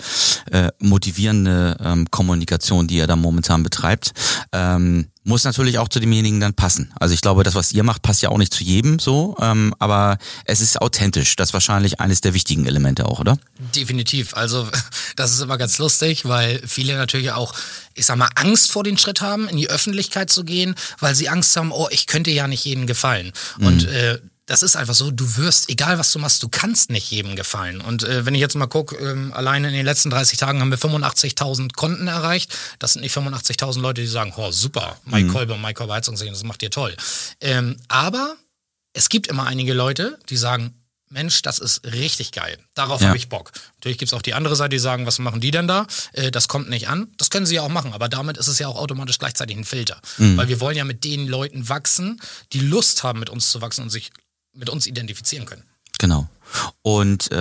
äh, 0.51 0.69
motivierende 0.79 1.77
ähm, 1.83 2.11
Kommunikation, 2.11 2.87
die 2.87 2.97
ihr 2.97 3.07
da 3.07 3.17
momentan 3.17 3.63
betreibt. 3.63 4.13
Ähm, 4.53 5.09
muss 5.27 5.43
natürlich 5.43 5.79
auch 5.79 5.89
zu 5.89 5.99
demjenigen 5.99 6.39
dann 6.41 6.55
passen. 6.55 6.93
Also 7.01 7.13
ich 7.13 7.21
glaube, 7.21 7.43
das, 7.43 7.57
was 7.57 7.73
ihr 7.73 7.83
macht, 7.83 8.03
passt 8.03 8.23
ja 8.23 8.29
auch 8.29 8.39
nicht 8.39 8.55
zu 8.55 8.63
jedem 8.63 9.01
so, 9.01 9.37
ähm, 9.41 9.75
aber 9.81 10.19
es 10.45 10.61
ist 10.61 10.81
authentisch. 10.81 11.35
Das 11.35 11.49
ist 11.49 11.53
wahrscheinlich 11.53 12.01
eines 12.01 12.21
der 12.21 12.33
wichtigen 12.33 12.65
Elemente 12.65 13.07
auch, 13.07 13.19
oder? 13.19 13.37
Definitiv. 13.75 14.37
Also 14.37 14.69
das 15.17 15.33
ist 15.33 15.41
immer 15.41 15.59
ganz 15.59 15.79
lustig, 15.79 16.27
weil 16.27 16.63
viele 16.65 16.97
natürlich 16.97 17.33
auch, 17.33 17.55
ich 17.95 18.07
sag 18.07 18.17
mal, 18.17 18.31
Angst 18.37 18.71
vor 18.71 18.85
den 18.85 18.99
Schritt 18.99 19.21
haben, 19.21 19.49
in 19.49 19.57
die 19.57 19.69
Öffentlichkeit 19.69 20.31
zu 20.31 20.45
gehen, 20.45 20.77
weil 21.01 21.17
sie 21.17 21.29
Angst 21.29 21.57
haben, 21.57 21.73
oh, 21.73 21.89
ich 21.91 22.07
könnte 22.07 22.31
ja 22.31 22.47
nicht 22.47 22.65
jedem 22.65 22.87
gefallen. 22.87 23.33
Und 23.59 23.85
äh, 23.89 24.21
das 24.47 24.63
ist 24.63 24.77
einfach 24.77 24.95
so, 24.95 25.11
du 25.11 25.37
wirst, 25.37 25.69
egal 25.71 25.99
was 25.99 26.13
du 26.13 26.19
machst, 26.21 26.43
du 26.43 26.49
kannst 26.49 26.91
nicht 26.91 27.11
jedem 27.11 27.35
gefallen. 27.37 27.81
Und 27.81 28.05
äh, 28.05 28.25
wenn 28.27 28.35
ich 28.35 28.41
jetzt 28.41 28.55
mal 28.55 28.67
gucke, 28.67 28.97
ähm, 28.97 29.33
alleine 29.33 29.69
in 29.69 29.75
den 29.75 29.85
letzten 29.85 30.09
30 30.11 30.39
Tagen 30.39 30.61
haben 30.61 30.71
wir 30.71 30.79
85.000 30.79 31.73
Konten 31.75 32.07
erreicht. 32.07 32.57
Das 32.79 32.93
sind 32.93 33.03
nicht 33.03 33.17
85.000 33.17 33.81
Leute, 33.81 34.01
die 34.03 34.07
sagen, 34.07 34.33
oh 34.37 34.53
super, 34.53 34.97
Mike 35.05 35.29
Kolbe 35.33 35.55
und 35.55 35.63
Mike 35.63 35.75
Kolbe 35.75 35.93
Heizungssehen, 35.95 36.33
das 36.33 36.45
macht 36.45 36.63
ihr 36.63 36.71
toll. 36.71 36.97
Ähm, 37.41 37.77
aber 37.89 38.37
es 38.93 39.09
gibt 39.09 39.27
immer 39.27 39.47
einige 39.47 39.75
Leute, 39.75 40.19
die 40.29 40.37
sagen, 40.37 40.75
Mensch, 41.09 41.43
das 41.43 41.61
ist 41.61 41.85
richtig 41.85 42.33
geil. 42.33 42.59
Darauf 42.75 43.01
Ja. 43.01 43.09
habe 43.09 43.17
ich 43.17 43.29
Bock. 43.29 43.53
Natürlich 43.77 43.97
gibt's 43.99 44.13
auch 44.13 44.23
die 44.23 44.35
andere 44.35 44.57
Seite, 44.57 44.71
die 44.71 44.79
sagen, 44.81 45.07
was 45.07 45.21
machen 45.21 45.41
die 45.41 45.53
denn 45.53 45.69
da? 45.69 45.87
Äh, 46.13 46.31
das 46.33 46.49
kommt 46.49 46.69
nicht 46.69 46.89
an. 46.89 47.09
Das 47.17 47.31
können 47.31 47.47
sie 47.47 47.55
ja 47.57 47.63
auch 47.63 47.69
machen, 47.69 47.93
aber 47.95 48.09
damit 48.09 48.37
ist 48.39 48.49
es 48.49 48.59
ja 48.59 48.67
auch 48.69 48.77
automatisch 48.77 49.19
gleichzeitig 49.19 49.57
ein 49.57 49.65
Filter. 49.65 50.01
Weil 50.19 50.49
wir 50.49 50.61
wollen 50.61 50.77
ja 50.77 50.85
mit 50.85 51.05
den 51.05 51.27
Leuten 51.29 51.69
wachsen, 51.69 52.21
die 52.53 52.61
Lust 52.61 53.03
haben, 53.05 53.21
mit 53.21 53.31
uns 53.31 53.51
zu 53.51 53.61
wachsen 53.61 53.83
und 53.83 53.91
sich 53.91 54.11
mit 54.57 54.71
uns 54.71 54.87
identifizieren 54.87 55.47
können. 55.47 55.63
Genau. 55.99 56.29
Und 56.83 57.33
äh, 57.33 57.37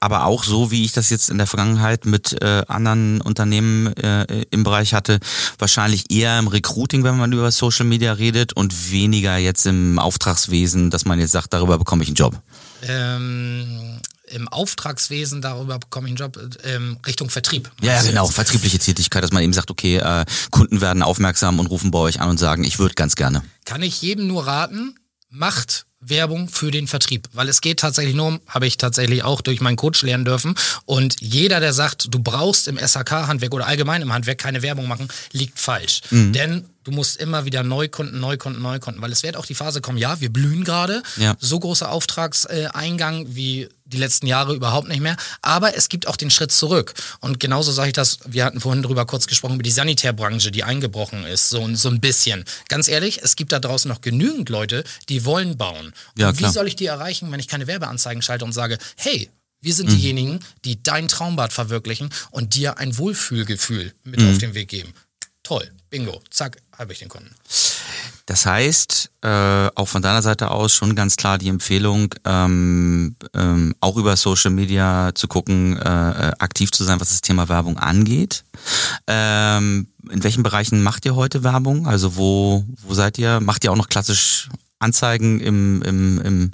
aber 0.00 0.24
auch 0.26 0.44
so, 0.44 0.70
wie 0.70 0.84
ich 0.84 0.92
das 0.92 1.10
jetzt 1.10 1.28
in 1.28 1.38
der 1.38 1.46
Vergangenheit 1.46 2.06
mit 2.06 2.40
äh, 2.40 2.62
anderen 2.68 3.20
Unternehmen 3.20 3.94
äh, 3.96 4.44
im 4.50 4.62
Bereich 4.62 4.94
hatte, 4.94 5.18
wahrscheinlich 5.58 6.10
eher 6.10 6.38
im 6.38 6.46
Recruiting, 6.46 7.02
wenn 7.02 7.16
man 7.16 7.32
über 7.32 7.50
Social 7.50 7.84
Media 7.84 8.12
redet 8.12 8.52
und 8.52 8.92
weniger 8.92 9.36
jetzt 9.36 9.66
im 9.66 9.98
Auftragswesen, 9.98 10.90
dass 10.90 11.04
man 11.04 11.18
jetzt 11.18 11.32
sagt, 11.32 11.52
darüber 11.52 11.78
bekomme 11.78 12.04
ich 12.04 12.08
einen 12.08 12.16
Job. 12.16 12.40
Ähm, 12.82 14.00
Im 14.28 14.48
Auftragswesen, 14.48 15.42
darüber 15.42 15.78
bekomme 15.78 16.06
ich 16.06 16.12
einen 16.12 16.18
Job, 16.18 16.38
ähm, 16.62 16.98
Richtung 17.06 17.30
Vertrieb. 17.30 17.70
Ja, 17.82 18.00
du 18.00 18.08
genau, 18.08 18.28
vertriebliche 18.28 18.78
Tätigkeit, 18.78 19.24
dass 19.24 19.32
man 19.32 19.42
eben 19.42 19.52
sagt, 19.52 19.70
okay, 19.70 19.96
äh, 19.96 20.24
Kunden 20.50 20.80
werden 20.80 21.02
aufmerksam 21.02 21.58
und 21.58 21.66
rufen 21.66 21.90
bei 21.90 21.98
euch 21.98 22.20
an 22.20 22.30
und 22.30 22.38
sagen, 22.38 22.64
ich 22.64 22.78
würde 22.78 22.94
ganz 22.94 23.16
gerne. 23.16 23.42
Kann 23.64 23.82
ich 23.82 24.00
jedem 24.00 24.28
nur 24.28 24.46
raten, 24.46 24.94
macht 25.28 25.86
Werbung 26.06 26.48
für 26.48 26.70
den 26.70 26.86
Vertrieb, 26.86 27.28
weil 27.32 27.48
es 27.48 27.60
geht 27.60 27.80
tatsächlich 27.80 28.14
nur 28.14 28.26
um, 28.26 28.40
habe 28.48 28.66
ich 28.66 28.76
tatsächlich 28.76 29.22
auch 29.24 29.40
durch 29.40 29.60
meinen 29.60 29.76
Coach 29.76 30.02
lernen 30.02 30.24
dürfen. 30.24 30.54
Und 30.84 31.20
jeder, 31.20 31.60
der 31.60 31.72
sagt, 31.72 32.08
du 32.12 32.18
brauchst 32.18 32.68
im 32.68 32.78
SHK-Handwerk 32.78 33.52
oder 33.54 33.66
allgemein 33.66 34.02
im 34.02 34.12
Handwerk 34.12 34.38
keine 34.38 34.62
Werbung 34.62 34.86
machen, 34.88 35.08
liegt 35.32 35.58
falsch. 35.58 36.02
Denn 36.10 36.64
du 36.84 36.90
musst 36.90 37.16
immer 37.16 37.44
wieder 37.46 37.62
Neukunden, 37.62 38.20
Neukunden, 38.20 38.60
Neukunden, 38.62 39.00
weil 39.02 39.12
es 39.12 39.22
wird 39.22 39.36
auch 39.36 39.46
die 39.46 39.54
Phase 39.54 39.80
kommen, 39.80 39.98
ja, 39.98 40.20
wir 40.20 40.30
blühen 40.32 40.64
gerade, 40.64 41.02
Ja. 41.16 41.36
so 41.40 41.58
großer 41.58 41.90
Auftragseingang 41.90 43.26
wie 43.34 43.68
die 43.94 44.00
letzten 44.00 44.26
Jahre 44.26 44.54
überhaupt 44.54 44.88
nicht 44.88 45.00
mehr. 45.00 45.16
Aber 45.40 45.76
es 45.76 45.88
gibt 45.88 46.06
auch 46.06 46.16
den 46.16 46.30
Schritt 46.30 46.52
zurück. 46.52 46.94
Und 47.20 47.40
genauso 47.40 47.72
sage 47.72 47.88
ich 47.88 47.92
das, 47.94 48.18
wir 48.26 48.44
hatten 48.44 48.60
vorhin 48.60 48.82
drüber 48.82 49.06
kurz 49.06 49.26
gesprochen, 49.26 49.54
über 49.54 49.62
die 49.62 49.70
Sanitärbranche, 49.70 50.50
die 50.50 50.64
eingebrochen 50.64 51.24
ist, 51.24 51.48
so, 51.50 51.74
so 51.74 51.88
ein 51.88 52.00
bisschen. 52.00 52.44
Ganz 52.68 52.88
ehrlich, 52.88 53.20
es 53.22 53.36
gibt 53.36 53.52
da 53.52 53.58
draußen 53.60 53.88
noch 53.88 54.00
genügend 54.00 54.48
Leute, 54.48 54.84
die 55.08 55.24
wollen 55.24 55.56
bauen. 55.56 55.92
Ja, 56.18 56.28
und 56.28 56.34
wie 56.34 56.38
klar. 56.40 56.52
soll 56.52 56.66
ich 56.68 56.76
die 56.76 56.86
erreichen, 56.86 57.30
wenn 57.32 57.40
ich 57.40 57.48
keine 57.48 57.66
Werbeanzeigen 57.66 58.22
schalte 58.22 58.44
und 58.44 58.52
sage, 58.52 58.78
hey, 58.96 59.30
wir 59.60 59.72
Mhm. 59.72 59.76
sind 59.76 59.92
diejenigen, 59.92 60.40
die 60.66 60.82
dein 60.82 61.08
Traumbad 61.08 61.52
verwirklichen 61.52 62.10
und 62.30 62.54
dir 62.54 62.76
ein 62.78 62.98
Wohlfühlgefühl 62.98 63.94
mit 64.04 64.20
Mhm. 64.20 64.30
auf 64.30 64.38
den 64.38 64.54
Weg 64.54 64.68
geben. 64.68 64.92
Toll, 65.44 65.70
bingo, 65.90 66.20
zack, 66.30 66.56
habe 66.76 66.92
ich 66.92 66.98
den 66.98 67.08
Kunden. 67.08 67.34
Das 68.26 68.46
heißt, 68.46 69.10
äh, 69.20 69.68
auch 69.74 69.86
von 69.86 70.00
deiner 70.00 70.22
Seite 70.22 70.50
aus 70.50 70.72
schon 70.72 70.94
ganz 70.94 71.16
klar 71.16 71.36
die 71.36 71.48
Empfehlung, 71.48 72.14
ähm, 72.24 73.16
ähm, 73.34 73.74
auch 73.80 73.98
über 73.98 74.16
Social 74.16 74.50
Media 74.50 75.10
zu 75.14 75.28
gucken, 75.28 75.76
äh, 75.76 75.80
äh, 75.80 76.32
aktiv 76.38 76.70
zu 76.70 76.84
sein, 76.84 76.98
was 77.00 77.10
das 77.10 77.20
Thema 77.20 77.50
Werbung 77.50 77.76
angeht. 77.76 78.44
Ähm, 79.06 79.88
in 80.10 80.24
welchen 80.24 80.42
Bereichen 80.42 80.82
macht 80.82 81.04
ihr 81.04 81.14
heute 81.14 81.44
Werbung? 81.44 81.86
Also 81.86 82.16
wo, 82.16 82.64
wo 82.82 82.94
seid 82.94 83.18
ihr? 83.18 83.40
Macht 83.40 83.64
ihr 83.64 83.72
auch 83.72 83.76
noch 83.76 83.88
klassisch 83.88 84.48
Anzeigen 84.78 85.40
im, 85.40 85.82
im, 85.82 86.20
im 86.20 86.50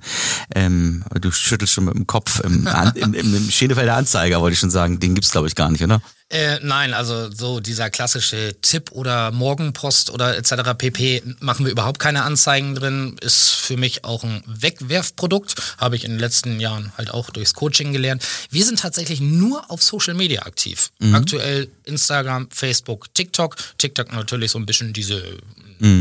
ähm, 0.54 1.04
du 1.20 1.30
schüttelst 1.30 1.72
schon 1.72 1.84
mit 1.84 1.94
dem 1.94 2.06
Kopf, 2.06 2.40
im, 2.40 2.68
im, 2.94 3.14
im, 3.14 3.34
im 3.34 3.50
Schenefelder 3.50 3.96
Anzeiger, 3.96 4.40
wollte 4.40 4.54
ich 4.54 4.60
schon 4.60 4.70
sagen. 4.70 5.00
Den 5.00 5.14
gibt's 5.14 5.30
glaube 5.30 5.48
ich 5.48 5.54
gar 5.54 5.70
nicht, 5.70 5.82
oder? 5.82 6.00
Äh, 6.32 6.60
nein, 6.62 6.94
also 6.94 7.28
so 7.32 7.58
dieser 7.58 7.90
klassische 7.90 8.54
Tipp 8.62 8.92
oder 8.92 9.32
Morgenpost 9.32 10.10
oder 10.10 10.36
etc. 10.36 10.74
pp. 10.78 11.22
machen 11.40 11.66
wir 11.66 11.72
überhaupt 11.72 11.98
keine 11.98 12.22
Anzeigen 12.22 12.76
drin. 12.76 13.16
Ist 13.20 13.50
für 13.50 13.76
mich 13.76 14.04
auch 14.04 14.22
ein 14.22 14.44
Wegwerfprodukt. 14.46 15.56
Habe 15.78 15.96
ich 15.96 16.04
in 16.04 16.12
den 16.12 16.20
letzten 16.20 16.60
Jahren 16.60 16.92
halt 16.96 17.10
auch 17.10 17.30
durchs 17.30 17.54
Coaching 17.54 17.92
gelernt. 17.92 18.24
Wir 18.48 18.64
sind 18.64 18.78
tatsächlich 18.78 19.20
nur 19.20 19.68
auf 19.72 19.82
Social 19.82 20.14
Media 20.14 20.42
aktiv. 20.42 20.92
Aktuell 21.12 21.68
Instagram, 21.82 22.48
Facebook, 22.52 23.12
TikTok. 23.12 23.56
TikTok 23.78 24.12
natürlich 24.12 24.52
so 24.52 24.58
ein 24.60 24.66
bisschen 24.66 24.92
diese 24.92 25.20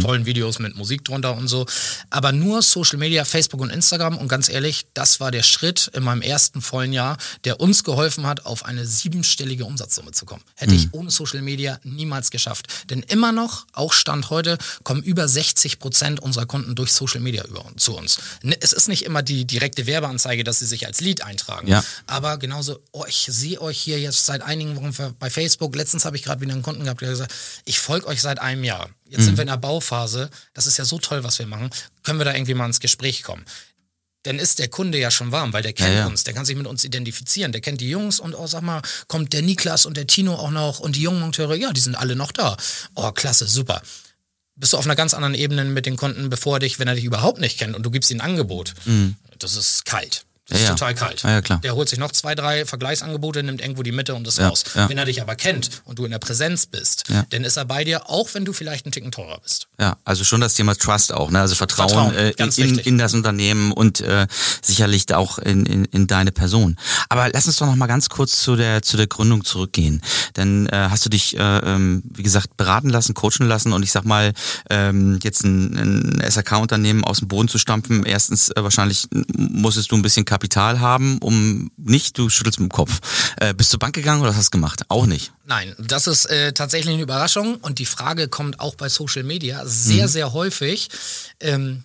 tollen 0.01 0.25
Videos 0.25 0.59
mit 0.59 0.75
Musik 0.75 1.03
drunter 1.03 1.35
und 1.35 1.47
so. 1.47 1.65
Aber 2.09 2.31
nur 2.31 2.61
Social 2.61 2.99
Media, 2.99 3.25
Facebook 3.25 3.61
und 3.61 3.69
Instagram. 3.69 4.17
Und 4.17 4.27
ganz 4.27 4.49
ehrlich, 4.49 4.87
das 4.93 5.19
war 5.19 5.31
der 5.31 5.43
Schritt 5.43 5.89
in 5.93 6.03
meinem 6.03 6.21
ersten 6.21 6.61
vollen 6.61 6.93
Jahr, 6.93 7.17
der 7.43 7.59
uns 7.59 7.83
geholfen 7.83 8.27
hat, 8.27 8.45
auf 8.45 8.65
eine 8.65 8.85
siebenstellige 8.85 9.65
Umsatzsumme 9.65 10.11
zu 10.11 10.25
kommen. 10.25 10.43
Hätte 10.55 10.75
ich 10.75 10.93
ohne 10.93 11.11
Social 11.11 11.41
Media 11.41 11.79
niemals 11.83 12.31
geschafft. 12.31 12.67
Denn 12.89 13.03
immer 13.03 13.31
noch, 13.31 13.65
auch 13.73 13.93
Stand 13.93 14.29
heute, 14.29 14.57
kommen 14.83 15.03
über 15.03 15.27
60 15.27 15.79
Prozent 15.79 16.19
unserer 16.19 16.45
Kunden 16.45 16.75
durch 16.75 16.91
Social 16.91 17.21
Media 17.21 17.43
über, 17.45 17.65
zu 17.77 17.95
uns. 17.97 18.19
Ne, 18.43 18.57
Es 18.59 18.73
ist 18.73 18.87
nicht 18.87 19.03
immer 19.05 19.23
die 19.23 19.45
direkte 19.45 19.87
Werbeanzeige, 19.87 20.43
dass 20.43 20.59
sie 20.59 20.65
sich 20.65 20.85
als 20.85 21.01
Lead 21.01 21.23
eintragen. 21.23 21.67
Ja. 21.67 21.83
Aber 22.05 22.37
genauso, 22.37 22.79
oh, 22.91 23.05
ich 23.07 23.27
sehe 23.29 23.61
euch 23.61 23.79
hier 23.79 23.99
jetzt 23.99 24.25
seit 24.25 24.41
einigen 24.41 24.75
Wochen 24.75 24.93
bei 25.19 25.29
Facebook. 25.29 25.75
Letztens 25.75 26.05
habe 26.05 26.17
ich 26.17 26.23
gerade 26.23 26.41
wieder 26.41 26.53
einen 26.53 26.61
Kunden 26.61 26.83
gehabt, 26.83 27.01
der 27.01 27.09
gesagt 27.09 27.33
ich 27.65 27.79
folge 27.79 28.07
euch 28.07 28.21
seit 28.21 28.39
einem 28.39 28.63
Jahr. 28.63 28.89
Jetzt 29.09 29.21
Mhm. 29.21 29.25
sind 29.25 29.37
wir 29.37 29.41
in 29.41 29.47
der 29.49 29.57
Bauphase. 29.57 30.29
Das 30.53 30.67
ist 30.67 30.77
ja 30.77 30.85
so 30.85 30.99
toll, 30.99 31.23
was 31.23 31.39
wir 31.39 31.45
machen. 31.47 31.69
Können 32.03 32.19
wir 32.19 32.25
da 32.25 32.33
irgendwie 32.33 32.53
mal 32.53 32.65
ins 32.67 32.79
Gespräch 32.79 33.23
kommen? 33.23 33.43
Dann 34.23 34.37
ist 34.37 34.59
der 34.59 34.67
Kunde 34.67 34.97
ja 34.99 35.11
schon 35.11 35.31
warm, 35.31 35.53
weil 35.53 35.63
der 35.63 35.73
kennt 35.73 35.89
Ja, 35.93 35.99
ja. 36.01 36.07
uns, 36.07 36.23
der 36.25 36.33
kann 36.33 36.45
sich 36.45 36.55
mit 36.57 36.67
uns 36.67 36.83
identifizieren, 36.83 37.51
der 37.53 37.61
kennt 37.61 37.79
die 37.81 37.89
Jungs 37.89 38.19
und 38.19 38.35
oh, 38.35 38.47
sag 38.47 38.61
mal, 38.61 38.81
kommt 39.07 39.31
der 39.33 39.41
Niklas 39.41 39.85
und 39.85 39.95
der 39.95 40.07
Tino 40.07 40.35
auch 40.35 40.51
noch 40.51 40.79
und 40.79 40.95
die 40.97 41.01
jungen 41.01 41.21
Monteure, 41.21 41.55
ja, 41.55 41.71
die 41.71 41.79
sind 41.81 41.95
alle 41.95 42.15
noch 42.17 42.31
da. 42.33 42.57
Oh, 42.95 43.11
klasse, 43.13 43.47
super. 43.47 43.81
Bist 44.55 44.73
du 44.73 44.77
auf 44.77 44.83
einer 44.85 44.97
ganz 44.97 45.13
anderen 45.13 45.35
Ebene 45.35 45.63
mit 45.63 45.85
den 45.85 45.95
Kunden, 45.95 46.29
bevor 46.29 46.57
er 46.57 46.59
dich, 46.59 46.79
wenn 46.79 46.87
er 46.89 46.95
dich 46.95 47.05
überhaupt 47.05 47.39
nicht 47.39 47.57
kennt 47.57 47.75
und 47.77 47.83
du 47.83 47.91
gibst 47.91 48.11
ihm 48.11 48.17
ein 48.17 48.31
Angebot. 48.31 48.73
Das 49.39 49.55
ist 49.55 49.85
kalt. 49.85 50.25
Das. 50.49 50.59
Ja, 50.59 50.65
ist 50.65 50.71
total 50.71 50.95
kalt. 50.95 51.23
Ja, 51.23 51.31
ja, 51.31 51.41
klar. 51.41 51.59
Der 51.63 51.75
holt 51.75 51.89
sich 51.89 51.99
noch 51.99 52.11
zwei, 52.11 52.35
drei 52.35 52.65
Vergleichsangebote, 52.65 53.43
nimmt 53.43 53.61
irgendwo 53.61 53.83
die 53.83 53.91
Mitte 53.91 54.15
und 54.15 54.27
ist 54.27 54.39
raus. 54.39 54.63
Wenn 54.73 54.97
er 54.97 55.05
dich 55.05 55.21
aber 55.21 55.35
kennt 55.35 55.69
und 55.85 55.99
du 55.99 56.05
in 56.05 56.11
der 56.11 56.19
Präsenz 56.19 56.65
bist, 56.65 57.05
dann 57.29 57.43
ist 57.43 57.57
er 57.57 57.65
bei 57.65 57.83
dir, 57.83 58.09
auch 58.09 58.29
wenn 58.33 58.45
du 58.45 58.53
vielleicht 58.53 58.85
einen 58.85 58.91
Ticken 58.91 59.11
teurer 59.11 59.39
bist. 59.43 59.67
Ja, 59.79 59.97
also 60.03 60.23
schon 60.23 60.41
das 60.41 60.55
Thema 60.55 60.75
Trust 60.75 61.13
auch, 61.13 61.31
ne? 61.31 61.39
Also 61.39 61.55
Vertrauen, 61.55 62.13
Vertrauen, 62.13 62.15
äh, 62.15 62.61
in, 62.61 62.79
in 62.79 62.97
das 62.97 63.13
Unternehmen 63.13 63.71
und 63.71 64.01
äh, 64.01 64.27
sicherlich 64.61 65.13
auch 65.13 65.37
in, 65.37 65.65
in, 65.65 65.85
in 65.85 66.07
deine 66.07 66.31
Person. 66.31 66.77
Aber 67.07 67.29
lass 67.29 67.45
uns 67.45 67.57
doch 67.57 67.65
noch 67.65 67.75
mal 67.75 67.87
ganz 67.87 68.09
kurz 68.09 68.41
zu 68.41 68.55
der 68.55 68.81
zu 68.81 68.97
der 68.97 69.07
Gründung 69.07 69.45
zurückgehen. 69.45 70.01
Denn 70.35 70.67
äh, 70.67 70.87
hast 70.89 71.05
du 71.05 71.09
dich, 71.09 71.37
äh, 71.37 71.39
ähm, 71.39 72.03
wie 72.03 72.23
gesagt, 72.23 72.57
beraten 72.57 72.89
lassen, 72.89 73.13
coachen 73.13 73.47
lassen 73.47 73.73
und 73.73 73.83
ich 73.83 73.91
sag 73.91 74.03
mal, 74.03 74.33
ähm, 74.69 75.19
jetzt 75.23 75.43
ein, 75.43 76.19
ein 76.21 76.31
SAK-Unternehmen 76.31 77.03
aus 77.03 77.19
dem 77.19 77.27
Boden 77.27 77.47
zu 77.47 77.57
stampfen. 77.57 78.03
Erstens 78.05 78.49
äh, 78.49 78.63
wahrscheinlich 78.63 79.07
musstest 79.37 79.91
du 79.91 79.95
ein 79.95 80.01
bisschen 80.01 80.25
Kapital 80.25 80.38
haben, 80.79 81.17
um 81.19 81.71
nicht, 81.77 82.17
du 82.17 82.29
schüttelst 82.29 82.59
mit 82.59 82.69
dem 82.71 82.73
Kopf. 82.73 82.99
Äh, 83.37 83.53
bist 83.53 83.73
du 83.73 83.77
Bank 83.77 83.93
gegangen 83.95 84.21
oder 84.21 84.35
hast 84.35 84.47
du 84.47 84.51
gemacht? 84.57 84.83
Auch 84.89 85.05
nicht. 85.05 85.31
Nein, 85.45 85.75
das 85.79 86.07
ist 86.07 86.25
äh, 86.25 86.53
tatsächlich 86.53 86.93
eine 86.93 87.03
Überraschung 87.03 87.55
und 87.55 87.79
die 87.79 87.85
Frage 87.85 88.27
kommt 88.27 88.59
auch 88.59 88.75
bei 88.75 88.89
Social 88.89 89.23
Media 89.23 89.65
sehr, 89.65 90.05
Mhm. 90.05 90.09
sehr 90.11 90.33
häufig. 90.33 90.89
Ähm, 91.39 91.83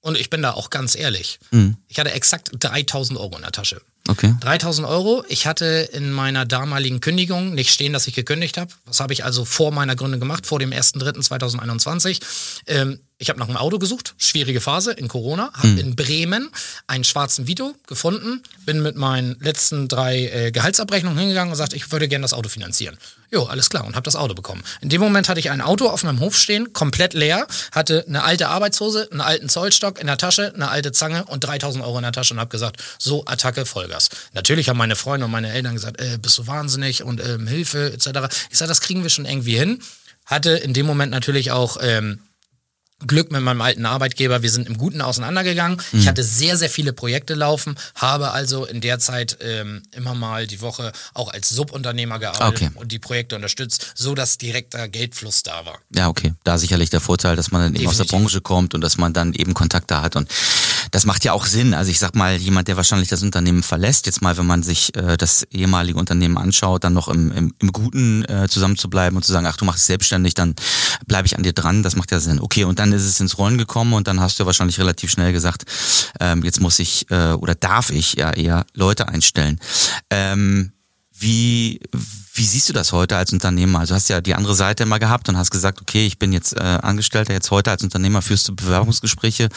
und 0.00 0.16
ich 0.18 0.30
bin 0.30 0.42
da 0.42 0.52
auch 0.52 0.70
ganz 0.70 0.96
ehrlich. 0.96 1.38
Mhm. 1.52 1.76
Ich 1.88 1.98
hatte 1.98 2.10
exakt 2.12 2.50
3000 2.58 3.18
Euro 3.18 3.36
in 3.36 3.42
der 3.42 3.52
Tasche. 3.52 3.80
Okay. 4.08 4.34
3000 4.40 4.86
Euro. 4.88 5.24
Ich 5.28 5.46
hatte 5.46 5.88
in 5.92 6.10
meiner 6.10 6.44
damaligen 6.44 7.00
Kündigung 7.00 7.54
nicht 7.54 7.70
stehen, 7.72 7.92
dass 7.92 8.08
ich 8.08 8.14
gekündigt 8.14 8.56
habe. 8.58 8.72
Was 8.84 8.98
habe 8.98 9.12
ich 9.12 9.24
also 9.24 9.44
vor 9.44 9.70
meiner 9.70 9.94
Gründung 9.94 10.18
gemacht, 10.18 10.44
vor 10.44 10.58
dem 10.58 10.72
1.3.2021? 10.72 12.20
Ähm, 12.66 12.98
ich 13.22 13.28
habe 13.28 13.38
nach 13.38 13.46
einem 13.46 13.56
Auto 13.56 13.78
gesucht, 13.78 14.14
schwierige 14.18 14.60
Phase 14.60 14.90
in 14.90 15.06
Corona, 15.06 15.52
habe 15.54 15.78
in 15.78 15.94
Bremen 15.94 16.50
einen 16.88 17.04
schwarzen 17.04 17.46
Vito 17.46 17.72
gefunden, 17.86 18.42
bin 18.66 18.82
mit 18.82 18.96
meinen 18.96 19.36
letzten 19.38 19.86
drei 19.86 20.26
äh, 20.26 20.50
Gehaltsabrechnungen 20.50 21.16
hingegangen 21.16 21.52
und 21.52 21.56
sagte, 21.56 21.76
ich 21.76 21.92
würde 21.92 22.08
gerne 22.08 22.24
das 22.24 22.32
Auto 22.32 22.48
finanzieren. 22.48 22.98
Jo, 23.30 23.44
alles 23.44 23.70
klar 23.70 23.84
und 23.84 23.94
habe 23.94 24.02
das 24.02 24.16
Auto 24.16 24.34
bekommen. 24.34 24.64
In 24.80 24.88
dem 24.88 25.00
Moment 25.00 25.28
hatte 25.28 25.38
ich 25.38 25.50
ein 25.50 25.60
Auto 25.60 25.88
auf 25.88 26.02
meinem 26.02 26.18
Hof 26.18 26.36
stehen, 26.36 26.72
komplett 26.72 27.14
leer, 27.14 27.46
hatte 27.70 28.04
eine 28.08 28.24
alte 28.24 28.48
Arbeitshose, 28.48 29.08
einen 29.12 29.20
alten 29.20 29.48
Zollstock 29.48 30.00
in 30.00 30.08
der 30.08 30.16
Tasche, 30.16 30.52
eine 30.52 30.68
alte 30.68 30.90
Zange 30.90 31.24
und 31.26 31.44
3000 31.44 31.84
Euro 31.84 31.98
in 31.98 32.02
der 32.02 32.12
Tasche 32.12 32.34
und 32.34 32.40
habe 32.40 32.50
gesagt, 32.50 32.82
so 32.98 33.24
Attacke, 33.26 33.66
Vollgas. 33.66 34.08
Natürlich 34.32 34.68
haben 34.68 34.78
meine 34.78 34.96
Freunde 34.96 35.26
und 35.26 35.30
meine 35.30 35.52
Eltern 35.52 35.74
gesagt, 35.74 36.00
äh, 36.00 36.18
bist 36.20 36.36
du 36.38 36.48
wahnsinnig 36.48 37.04
und 37.04 37.24
ähm, 37.24 37.46
Hilfe 37.46 37.92
etc. 37.92 38.34
Ich 38.50 38.58
sage, 38.58 38.68
das 38.68 38.80
kriegen 38.80 39.04
wir 39.04 39.10
schon 39.10 39.26
irgendwie 39.26 39.56
hin. 39.56 39.80
Hatte 40.26 40.50
in 40.50 40.74
dem 40.74 40.86
Moment 40.86 41.12
natürlich 41.12 41.52
auch 41.52 41.76
ähm, 41.80 42.18
Glück 43.06 43.32
mit 43.32 43.42
meinem 43.42 43.60
alten 43.60 43.86
Arbeitgeber. 43.86 44.42
Wir 44.42 44.50
sind 44.50 44.68
im 44.68 44.78
Guten 44.78 45.00
auseinandergegangen. 45.00 45.80
Mhm. 45.92 45.98
Ich 45.98 46.08
hatte 46.08 46.22
sehr, 46.22 46.56
sehr 46.56 46.70
viele 46.70 46.92
Projekte 46.92 47.34
laufen, 47.34 47.76
habe 47.94 48.30
also 48.30 48.64
in 48.64 48.80
der 48.80 48.98
Zeit 48.98 49.38
ähm, 49.40 49.82
immer 49.92 50.14
mal 50.14 50.46
die 50.46 50.60
Woche 50.60 50.92
auch 51.14 51.32
als 51.32 51.48
Subunternehmer 51.48 52.18
gearbeitet 52.18 52.42
Okay. 52.52 52.70
und 52.74 52.92
die 52.92 52.98
Projekte 52.98 53.36
unterstützt, 53.36 53.92
so 53.94 54.14
dass 54.14 54.38
direkter 54.38 54.88
Geldfluss 54.88 55.42
da 55.42 55.64
war. 55.64 55.78
Ja, 55.94 56.08
okay. 56.08 56.34
Da 56.44 56.58
sicherlich 56.58 56.90
der 56.90 57.00
Vorteil, 57.00 57.36
dass 57.36 57.50
man 57.50 57.62
dann 57.62 57.74
eben 57.74 57.88
aus 57.88 57.96
der. 57.96 58.04
Branche 58.12 58.40
kommt 58.40 58.74
und 58.74 58.82
dass 58.82 58.98
man 58.98 59.12
dann 59.12 59.32
eben 59.32 59.54
Kontakte 59.54 60.02
hat. 60.02 60.16
Und 60.16 60.28
das 60.90 61.06
macht 61.06 61.24
ja 61.24 61.32
auch 61.32 61.46
Sinn. 61.46 61.72
Also 61.72 61.90
ich 61.90 61.98
sag 61.98 62.14
mal, 62.14 62.36
jemand, 62.36 62.68
der 62.68 62.76
wahrscheinlich 62.76 63.08
das 63.08 63.22
Unternehmen 63.22 63.62
verlässt, 63.62 64.06
jetzt 64.06 64.20
mal, 64.20 64.36
wenn 64.36 64.46
man 64.46 64.62
sich 64.62 64.94
äh, 64.96 65.16
das 65.16 65.44
ehemalige 65.50 65.98
Unternehmen 65.98 66.36
anschaut, 66.36 66.84
dann 66.84 66.92
noch 66.92 67.08
im, 67.08 67.32
im, 67.32 67.54
im 67.58 67.72
Guten 67.72 68.24
äh, 68.26 68.48
zusammen 68.48 68.76
zu 68.76 68.90
bleiben 68.90 69.16
und 69.16 69.24
zu 69.24 69.32
sagen, 69.32 69.46
ach, 69.46 69.56
du 69.56 69.64
machst 69.64 69.80
es 69.80 69.86
selbstständig, 69.86 70.34
dann 70.34 70.54
bleibe 71.06 71.26
ich 71.26 71.36
an 71.36 71.42
dir 71.42 71.52
dran. 71.54 71.82
Das 71.82 71.96
macht 71.96 72.10
ja 72.10 72.20
Sinn. 72.20 72.38
Okay, 72.40 72.64
und 72.64 72.78
dann 72.78 72.91
ist 72.92 73.04
es 73.04 73.20
ins 73.20 73.38
Rollen 73.38 73.58
gekommen 73.58 73.92
und 73.92 74.06
dann 74.06 74.20
hast 74.20 74.38
du 74.38 74.46
wahrscheinlich 74.46 74.78
relativ 74.78 75.10
schnell 75.10 75.32
gesagt, 75.32 75.64
ähm, 76.20 76.42
jetzt 76.44 76.60
muss 76.60 76.78
ich 76.78 77.10
äh, 77.10 77.32
oder 77.32 77.54
darf 77.54 77.90
ich 77.90 78.14
ja 78.14 78.30
eher 78.30 78.64
Leute 78.74 79.08
einstellen. 79.08 79.58
Ähm, 80.10 80.72
wie 81.12 81.80
Wie 82.34 82.46
siehst 82.46 82.68
du 82.68 82.72
das 82.72 82.92
heute 82.92 83.16
als 83.16 83.32
Unternehmer? 83.32 83.80
Also 83.80 83.94
hast 83.94 84.08
ja 84.08 84.22
die 84.22 84.34
andere 84.34 84.54
Seite 84.54 84.84
immer 84.84 84.98
gehabt 84.98 85.28
und 85.28 85.36
hast 85.36 85.50
gesagt, 85.50 85.82
okay, 85.82 86.06
ich 86.06 86.18
bin 86.18 86.32
jetzt 86.32 86.56
äh, 86.56 86.60
Angestellter, 86.60 87.34
jetzt 87.34 87.50
heute 87.50 87.70
als 87.70 87.82
Unternehmer 87.82 88.22
führst 88.22 88.48
du 88.48 88.56
Bewerbungsgespräche. 88.56 89.50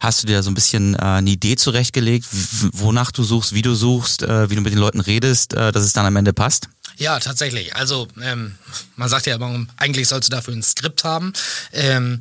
Hast 0.00 0.22
du 0.22 0.28
dir 0.28 0.42
so 0.42 0.50
ein 0.50 0.54
bisschen 0.54 0.94
äh, 0.94 0.98
eine 0.98 1.30
Idee 1.30 1.56
zurechtgelegt, 1.56 2.26
wonach 2.72 3.10
du 3.10 3.24
suchst, 3.24 3.52
wie 3.52 3.62
du 3.62 3.74
suchst, 3.74 4.22
äh, 4.22 4.48
wie 4.48 4.54
du 4.54 4.60
mit 4.60 4.72
den 4.72 4.78
Leuten 4.78 5.00
redest, 5.00 5.54
äh, 5.54 5.72
dass 5.72 5.82
es 5.82 5.92
dann 5.92 6.06
am 6.06 6.14
Ende 6.14 6.32
passt? 6.32 6.68
Ja, 6.96 7.18
tatsächlich. 7.18 7.74
Also 7.74 8.06
ähm, 8.22 8.54
man 8.94 9.08
sagt 9.08 9.26
ja 9.26 9.36
eigentlich 9.76 10.06
sollst 10.06 10.28
du 10.28 10.36
dafür 10.36 10.54
ein 10.54 10.62
Skript 10.62 11.02
haben. 11.02 11.32
Ähm, 11.72 12.20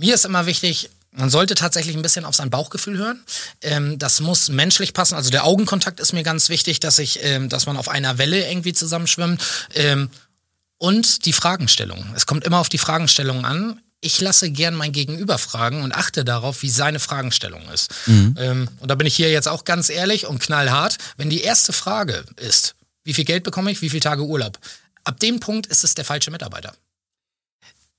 mir 0.00 0.14
ist 0.14 0.24
immer 0.24 0.46
wichtig, 0.46 0.90
man 1.12 1.30
sollte 1.30 1.54
tatsächlich 1.54 1.96
ein 1.96 2.02
bisschen 2.02 2.24
auf 2.24 2.34
sein 2.34 2.50
Bauchgefühl 2.50 2.96
hören. 2.96 3.22
Ähm, 3.62 3.98
das 3.98 4.20
muss 4.20 4.48
menschlich 4.48 4.94
passen. 4.94 5.14
Also 5.14 5.30
der 5.30 5.44
Augenkontakt 5.44 6.00
ist 6.00 6.12
mir 6.12 6.22
ganz 6.22 6.48
wichtig, 6.48 6.80
dass 6.80 6.98
ich, 6.98 7.20
ähm, 7.22 7.48
dass 7.48 7.66
man 7.66 7.76
auf 7.76 7.88
einer 7.88 8.18
Welle 8.18 8.48
irgendwie 8.48 8.72
zusammenschwimmt. 8.72 9.42
Ähm, 9.74 10.10
und 10.78 11.26
die 11.26 11.32
Fragenstellung. 11.32 12.06
Es 12.16 12.26
kommt 12.26 12.44
immer 12.44 12.58
auf 12.58 12.70
die 12.70 12.78
Fragestellung 12.78 13.44
an. 13.44 13.80
Ich 14.00 14.20
lasse 14.20 14.50
gern 14.50 14.74
mein 14.74 14.92
Gegenüber 14.92 15.36
fragen 15.36 15.82
und 15.82 15.94
achte 15.94 16.24
darauf, 16.24 16.62
wie 16.62 16.70
seine 16.70 17.00
Fragestellung 17.00 17.68
ist. 17.68 17.90
Mhm. 18.06 18.34
Ähm, 18.38 18.68
und 18.78 18.88
da 18.88 18.94
bin 18.94 19.06
ich 19.06 19.14
hier 19.14 19.30
jetzt 19.30 19.48
auch 19.48 19.64
ganz 19.64 19.90
ehrlich 19.90 20.26
und 20.26 20.38
knallhart. 20.38 20.96
Wenn 21.18 21.28
die 21.28 21.42
erste 21.42 21.74
Frage 21.74 22.24
ist, 22.36 22.76
wie 23.04 23.12
viel 23.12 23.24
Geld 23.24 23.44
bekomme 23.44 23.70
ich, 23.70 23.82
wie 23.82 23.90
viele 23.90 24.00
Tage 24.00 24.22
Urlaub, 24.22 24.58
ab 25.04 25.20
dem 25.20 25.40
Punkt 25.40 25.66
ist 25.66 25.84
es 25.84 25.94
der 25.94 26.04
falsche 26.04 26.30
Mitarbeiter. 26.30 26.72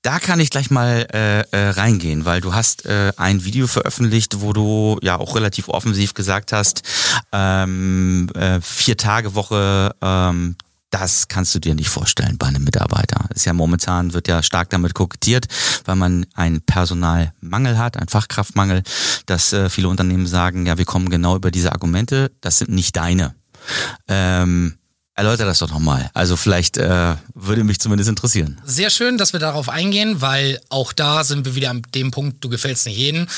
Da 0.02 0.18
kann 0.18 0.40
ich 0.40 0.50
gleich 0.50 0.68
mal 0.68 1.06
äh, 1.12 1.42
äh, 1.52 1.68
reingehen, 1.70 2.24
weil 2.24 2.40
du 2.40 2.52
hast 2.54 2.86
äh, 2.86 3.12
ein 3.16 3.44
Video 3.44 3.68
veröffentlicht, 3.68 4.40
wo 4.40 4.52
du 4.52 4.98
ja 5.00 5.16
auch 5.16 5.36
relativ 5.36 5.68
offensiv 5.68 6.14
gesagt 6.14 6.52
hast, 6.52 6.82
ähm, 7.30 8.28
äh, 8.34 8.60
vier 8.60 8.96
Tage 8.96 9.36
Woche, 9.36 9.94
ähm, 10.02 10.56
das 10.90 11.28
kannst 11.28 11.54
du 11.54 11.60
dir 11.60 11.76
nicht 11.76 11.88
vorstellen 11.88 12.36
bei 12.36 12.48
einem 12.48 12.64
Mitarbeiter. 12.64 13.26
Ist 13.32 13.46
ja 13.46 13.52
momentan 13.52 14.12
wird 14.12 14.26
ja 14.26 14.42
stark 14.42 14.70
damit 14.70 14.92
kokettiert, 14.92 15.46
weil 15.84 15.94
man 15.94 16.26
einen 16.34 16.62
Personalmangel 16.62 17.78
hat, 17.78 17.96
einen 17.96 18.08
Fachkraftmangel, 18.08 18.82
dass 19.26 19.52
äh, 19.52 19.70
viele 19.70 19.88
Unternehmen 19.88 20.26
sagen, 20.26 20.66
ja, 20.66 20.78
wir 20.78 20.84
kommen 20.84 21.10
genau 21.10 21.36
über 21.36 21.52
diese 21.52 21.70
Argumente, 21.70 22.32
das 22.40 22.58
sind 22.58 22.70
nicht 22.70 22.96
deine. 22.96 23.36
Ähm, 24.08 24.78
Erläuter 25.14 25.44
das 25.44 25.58
doch 25.58 25.70
nochmal. 25.70 26.10
Also 26.14 26.36
vielleicht 26.36 26.78
äh, 26.78 27.16
würde 27.34 27.64
mich 27.64 27.78
zumindest 27.80 28.08
interessieren. 28.08 28.60
Sehr 28.64 28.88
schön, 28.88 29.18
dass 29.18 29.32
wir 29.34 29.40
darauf 29.40 29.68
eingehen, 29.68 30.20
weil 30.22 30.58
auch 30.70 30.92
da 30.92 31.22
sind 31.22 31.44
wir 31.44 31.54
wieder 31.54 31.70
an 31.70 31.82
dem 31.94 32.10
Punkt, 32.10 32.42
du 32.42 32.48
gefällst 32.48 32.86
nicht 32.86 32.96
jeden. 32.96 33.28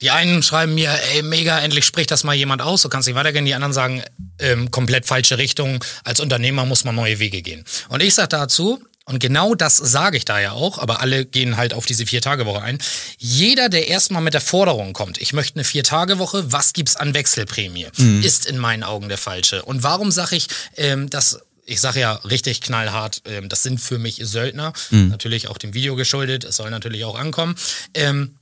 Die 0.00 0.10
einen 0.10 0.44
schreiben 0.44 0.74
mir, 0.74 0.92
ey, 1.12 1.22
mega, 1.22 1.58
endlich 1.58 1.84
spricht 1.84 2.12
das 2.12 2.22
mal 2.22 2.34
jemand 2.34 2.62
aus, 2.62 2.82
so 2.82 2.88
kannst 2.88 3.08
nicht 3.08 3.16
weitergehen. 3.16 3.44
Die 3.44 3.54
anderen 3.54 3.72
sagen, 3.72 4.02
ähm, 4.38 4.70
komplett 4.70 5.06
falsche 5.06 5.38
Richtung. 5.38 5.84
Als 6.04 6.20
Unternehmer 6.20 6.64
muss 6.66 6.84
man 6.84 6.94
neue 6.94 7.18
Wege 7.18 7.42
gehen. 7.42 7.64
Und 7.88 8.00
ich 8.00 8.14
sage 8.14 8.28
dazu, 8.28 8.80
und 9.08 9.20
genau 9.20 9.54
das 9.54 9.76
sage 9.76 10.18
ich 10.18 10.24
da 10.24 10.38
ja 10.38 10.52
auch, 10.52 10.78
aber 10.78 11.00
alle 11.00 11.24
gehen 11.24 11.56
halt 11.56 11.72
auf 11.72 11.86
diese 11.86 12.06
Vier-Tage-Woche 12.06 12.60
ein. 12.62 12.78
Jeder, 13.16 13.68
der 13.68 13.88
erstmal 13.88 14.22
mit 14.22 14.34
der 14.34 14.40
Forderung 14.40 14.92
kommt, 14.92 15.18
ich 15.18 15.32
möchte 15.32 15.56
eine 15.56 15.64
Vier-Tage-Woche, 15.64 16.52
was 16.52 16.74
gibt's 16.74 16.96
an 16.96 17.14
Wechselprämie, 17.14 17.86
mhm. 17.96 18.22
ist 18.22 18.46
in 18.46 18.58
meinen 18.58 18.82
Augen 18.82 19.08
der 19.08 19.18
falsche. 19.18 19.64
Und 19.64 19.82
warum 19.82 20.10
sage 20.10 20.36
ich, 20.36 20.48
ähm, 20.76 21.08
dass 21.08 21.40
ich 21.64 21.80
sage 21.80 22.00
ja 22.00 22.12
richtig 22.14 22.60
knallhart, 22.60 23.22
ähm, 23.26 23.48
das 23.48 23.62
sind 23.62 23.80
für 23.80 23.98
mich 23.98 24.20
Söldner, 24.22 24.72
mhm. 24.90 25.08
natürlich 25.08 25.48
auch 25.48 25.58
dem 25.58 25.74
Video 25.74 25.96
geschuldet, 25.96 26.44
es 26.44 26.56
soll 26.56 26.70
natürlich 26.70 27.04
auch 27.04 27.18
ankommen. 27.18 27.56
Ähm, 27.94 28.36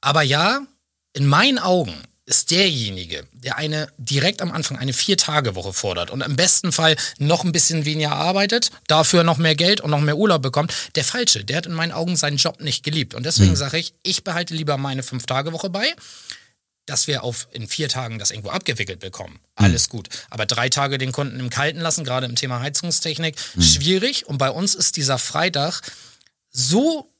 aber 0.00 0.22
ja, 0.22 0.60
in 1.14 1.26
meinen 1.26 1.58
Augen 1.58 1.94
ist 2.24 2.50
derjenige, 2.52 3.26
der 3.32 3.56
eine 3.56 3.88
direkt 3.98 4.42
am 4.42 4.52
Anfang 4.52 4.78
eine 4.78 4.92
Vier-Tage-Woche 4.92 5.72
fordert 5.72 6.10
und 6.10 6.20
im 6.20 6.36
besten 6.36 6.70
Fall 6.70 6.96
noch 7.18 7.44
ein 7.44 7.52
bisschen 7.52 7.84
weniger 7.84 8.12
arbeitet, 8.12 8.70
dafür 8.86 9.24
noch 9.24 9.38
mehr 9.38 9.56
Geld 9.56 9.80
und 9.80 9.90
noch 9.90 10.00
mehr 10.00 10.16
Urlaub 10.16 10.40
bekommt, 10.40 10.72
der 10.94 11.04
Falsche. 11.04 11.44
Der 11.44 11.56
hat 11.56 11.66
in 11.66 11.74
meinen 11.74 11.92
Augen 11.92 12.16
seinen 12.16 12.36
Job 12.36 12.60
nicht 12.60 12.84
geliebt. 12.84 13.14
Und 13.14 13.26
deswegen 13.26 13.50
mhm. 13.50 13.56
sage 13.56 13.78
ich, 13.78 13.94
ich 14.04 14.22
behalte 14.22 14.54
lieber 14.54 14.76
meine 14.76 15.02
Fünf-Tage-Woche 15.02 15.70
bei 15.70 15.94
dass 16.86 17.06
wir 17.06 17.22
auf 17.22 17.48
in 17.52 17.68
vier 17.68 17.88
Tagen 17.88 18.18
das 18.18 18.30
irgendwo 18.30 18.50
abgewickelt 18.50 19.00
bekommen. 19.00 19.38
Alles 19.54 19.88
mhm. 19.88 19.90
gut. 19.92 20.08
Aber 20.30 20.46
drei 20.46 20.68
Tage 20.68 20.98
den 20.98 21.12
Kunden 21.12 21.38
im 21.38 21.50
Kalten 21.50 21.80
lassen, 21.80 22.04
gerade 22.04 22.26
im 22.26 22.34
Thema 22.34 22.60
Heizungstechnik, 22.60 23.36
mhm. 23.54 23.62
schwierig. 23.62 24.26
Und 24.26 24.38
bei 24.38 24.50
uns 24.50 24.74
ist 24.74 24.96
dieser 24.96 25.18
Freitag 25.18 25.80
so 26.50 27.11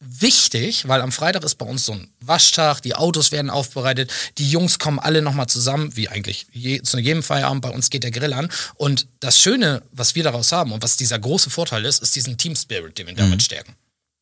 wichtig, 0.00 0.86
weil 0.86 1.00
am 1.00 1.12
Freitag 1.12 1.42
ist 1.44 1.56
bei 1.56 1.66
uns 1.66 1.84
so 1.84 1.92
ein 1.92 2.08
Waschtag, 2.20 2.80
die 2.80 2.94
Autos 2.94 3.32
werden 3.32 3.50
aufbereitet, 3.50 4.12
die 4.38 4.48
Jungs 4.48 4.78
kommen 4.78 4.98
alle 4.98 5.22
nochmal 5.22 5.48
zusammen, 5.48 5.96
wie 5.96 6.08
eigentlich 6.08 6.46
je, 6.52 6.82
zu 6.82 6.98
jedem 6.98 7.22
Feierabend, 7.22 7.62
bei 7.62 7.70
uns 7.70 7.90
geht 7.90 8.04
der 8.04 8.10
Grill 8.10 8.32
an. 8.32 8.50
Und 8.74 9.08
das 9.20 9.38
Schöne, 9.38 9.82
was 9.92 10.14
wir 10.14 10.22
daraus 10.22 10.52
haben 10.52 10.72
und 10.72 10.82
was 10.82 10.96
dieser 10.96 11.18
große 11.18 11.50
Vorteil 11.50 11.84
ist, 11.84 12.02
ist 12.02 12.14
diesen 12.14 12.38
Team 12.38 12.54
Spirit, 12.54 12.98
den 12.98 13.08
wir 13.08 13.14
damit 13.14 13.38
mhm. 13.38 13.40
stärken. 13.40 13.74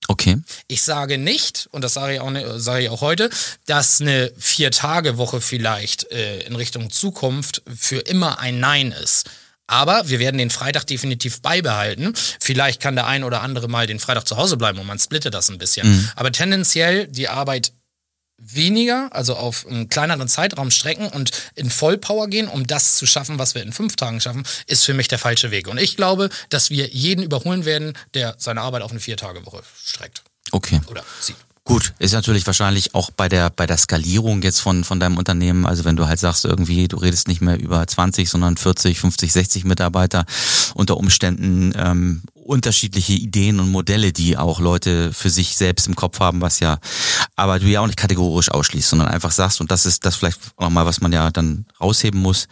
Okay. 0.08 0.36
Ich 0.68 0.82
sage 0.82 1.18
nicht, 1.18 1.68
und 1.72 1.82
das 1.82 1.94
sage 1.94 2.14
ich 2.14 2.20
auch, 2.20 2.30
ne, 2.30 2.60
sage 2.60 2.84
ich 2.84 2.90
auch 2.90 3.00
heute, 3.00 3.28
dass 3.66 4.00
eine 4.00 4.32
Vier-Tage-Woche 4.38 5.40
vielleicht 5.40 6.10
äh, 6.12 6.40
in 6.40 6.54
Richtung 6.54 6.90
Zukunft 6.90 7.62
für 7.74 7.98
immer 7.98 8.38
ein 8.38 8.60
Nein 8.60 8.92
ist. 8.92 9.28
Aber 9.66 10.08
wir 10.08 10.18
werden 10.18 10.38
den 10.38 10.50
Freitag 10.50 10.86
definitiv 10.86 11.42
beibehalten. 11.42 12.14
Vielleicht 12.40 12.80
kann 12.80 12.94
der 12.94 13.06
ein 13.06 13.24
oder 13.24 13.42
andere 13.42 13.68
mal 13.68 13.86
den 13.86 13.98
Freitag 13.98 14.26
zu 14.26 14.36
Hause 14.36 14.56
bleiben 14.56 14.78
und 14.78 14.86
man 14.86 14.98
splittet 14.98 15.34
das 15.34 15.48
ein 15.48 15.58
bisschen. 15.58 15.88
Mhm. 15.88 16.08
Aber 16.14 16.30
tendenziell 16.32 17.08
die 17.08 17.28
Arbeit 17.28 17.72
weniger, 18.38 19.08
also 19.12 19.34
auf 19.34 19.66
einen 19.66 19.88
kleineren 19.88 20.28
Zeitraum 20.28 20.70
strecken 20.70 21.08
und 21.08 21.30
in 21.54 21.70
Vollpower 21.70 22.28
gehen, 22.28 22.48
um 22.48 22.66
das 22.66 22.96
zu 22.96 23.06
schaffen, 23.06 23.38
was 23.38 23.54
wir 23.54 23.62
in 23.62 23.72
fünf 23.72 23.96
Tagen 23.96 24.20
schaffen, 24.20 24.44
ist 24.66 24.84
für 24.84 24.94
mich 24.94 25.08
der 25.08 25.18
falsche 25.18 25.50
Weg. 25.50 25.68
Und 25.68 25.78
ich 25.78 25.96
glaube, 25.96 26.28
dass 26.50 26.70
wir 26.70 26.88
jeden 26.88 27.24
überholen 27.24 27.64
werden, 27.64 27.94
der 28.14 28.34
seine 28.38 28.60
Arbeit 28.60 28.82
auf 28.82 28.90
eine 28.90 29.00
Vier-Tage-Woche 29.00 29.62
streckt. 29.84 30.22
Okay. 30.52 30.80
Oder 30.88 31.04
sieht. 31.20 31.36
Gut, 31.66 31.94
ist 31.98 32.12
natürlich 32.12 32.46
wahrscheinlich 32.46 32.94
auch 32.94 33.10
bei 33.10 33.28
der 33.28 33.50
bei 33.50 33.66
der 33.66 33.76
Skalierung 33.76 34.40
jetzt 34.42 34.60
von 34.60 34.84
von 34.84 35.00
deinem 35.00 35.18
Unternehmen, 35.18 35.66
also 35.66 35.84
wenn 35.84 35.96
du 35.96 36.06
halt 36.06 36.20
sagst 36.20 36.44
irgendwie, 36.44 36.86
du 36.86 36.96
redest 36.96 37.26
nicht 37.26 37.40
mehr 37.40 37.58
über 37.58 37.84
20, 37.84 38.30
sondern 38.30 38.56
40, 38.56 39.00
50, 39.00 39.32
60 39.32 39.64
Mitarbeiter, 39.64 40.26
unter 40.74 40.96
Umständen 40.96 41.72
ähm, 41.76 42.22
unterschiedliche 42.34 43.14
Ideen 43.14 43.58
und 43.58 43.68
Modelle, 43.68 44.12
die 44.12 44.36
auch 44.36 44.60
Leute 44.60 45.12
für 45.12 45.28
sich 45.28 45.56
selbst 45.56 45.88
im 45.88 45.96
Kopf 45.96 46.20
haben, 46.20 46.40
was 46.40 46.60
ja, 46.60 46.78
aber 47.34 47.58
du 47.58 47.66
ja 47.66 47.80
auch 47.80 47.86
nicht 47.86 47.98
kategorisch 47.98 48.48
ausschließt, 48.48 48.88
sondern 48.88 49.08
einfach 49.08 49.32
sagst, 49.32 49.60
und 49.60 49.72
das 49.72 49.86
ist 49.86 50.06
das 50.06 50.14
vielleicht 50.14 50.38
nochmal, 50.60 50.86
was 50.86 51.00
man 51.00 51.12
ja 51.12 51.32
dann 51.32 51.66
rausheben 51.80 52.20
muss, 52.20 52.46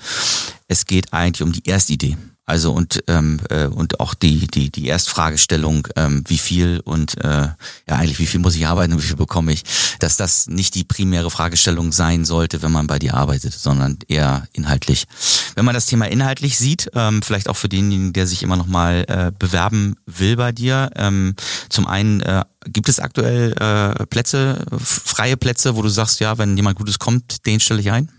es 0.66 0.86
geht 0.86 1.12
eigentlich 1.12 1.42
um 1.42 1.52
die 1.52 1.64
Erstidee. 1.68 2.16
Also 2.46 2.72
und 2.72 3.02
ähm, 3.08 3.40
äh, 3.48 3.66
und 3.66 4.00
auch 4.00 4.12
die 4.12 4.46
die 4.46 4.70
die 4.70 4.86
Erstfragestellung, 4.86 5.88
ähm, 5.96 6.24
wie 6.26 6.36
viel 6.36 6.80
und 6.84 7.16
äh, 7.24 7.28
ja 7.28 7.56
eigentlich 7.88 8.18
wie 8.18 8.26
viel 8.26 8.40
muss 8.40 8.54
ich 8.54 8.66
arbeiten 8.66 8.92
und 8.92 9.02
wie 9.02 9.06
viel 9.06 9.16
bekomme 9.16 9.52
ich, 9.52 9.62
dass 9.98 10.18
das 10.18 10.46
nicht 10.46 10.74
die 10.74 10.84
primäre 10.84 11.30
Fragestellung 11.30 11.90
sein 11.90 12.26
sollte, 12.26 12.60
wenn 12.60 12.70
man 12.70 12.86
bei 12.86 12.98
dir 12.98 13.14
arbeitet, 13.14 13.54
sondern 13.54 13.98
eher 14.08 14.46
inhaltlich. 14.52 15.06
Wenn 15.54 15.64
man 15.64 15.74
das 15.74 15.86
Thema 15.86 16.06
inhaltlich 16.06 16.58
sieht, 16.58 16.90
ähm, 16.94 17.22
vielleicht 17.22 17.48
auch 17.48 17.56
für 17.56 17.70
denjenigen, 17.70 18.12
der 18.12 18.26
sich 18.26 18.42
immer 18.42 18.56
noch 18.56 18.66
mal 18.66 19.04
äh, 19.08 19.32
bewerben 19.38 19.96
will 20.04 20.36
bei 20.36 20.52
dir, 20.52 20.90
ähm, 20.96 21.34
zum 21.70 21.86
einen 21.86 22.20
äh, 22.20 22.44
gibt 22.66 22.90
es 22.90 23.00
aktuell 23.00 23.52
äh, 23.52 24.04
Plätze, 24.06 24.66
freie 24.78 25.38
Plätze, 25.38 25.76
wo 25.76 25.82
du 25.82 25.88
sagst, 25.88 26.20
ja, 26.20 26.36
wenn 26.36 26.56
jemand 26.56 26.76
Gutes 26.76 26.98
kommt, 26.98 27.46
den 27.46 27.60
stelle 27.60 27.80
ich 27.80 27.90
ein? 27.90 28.10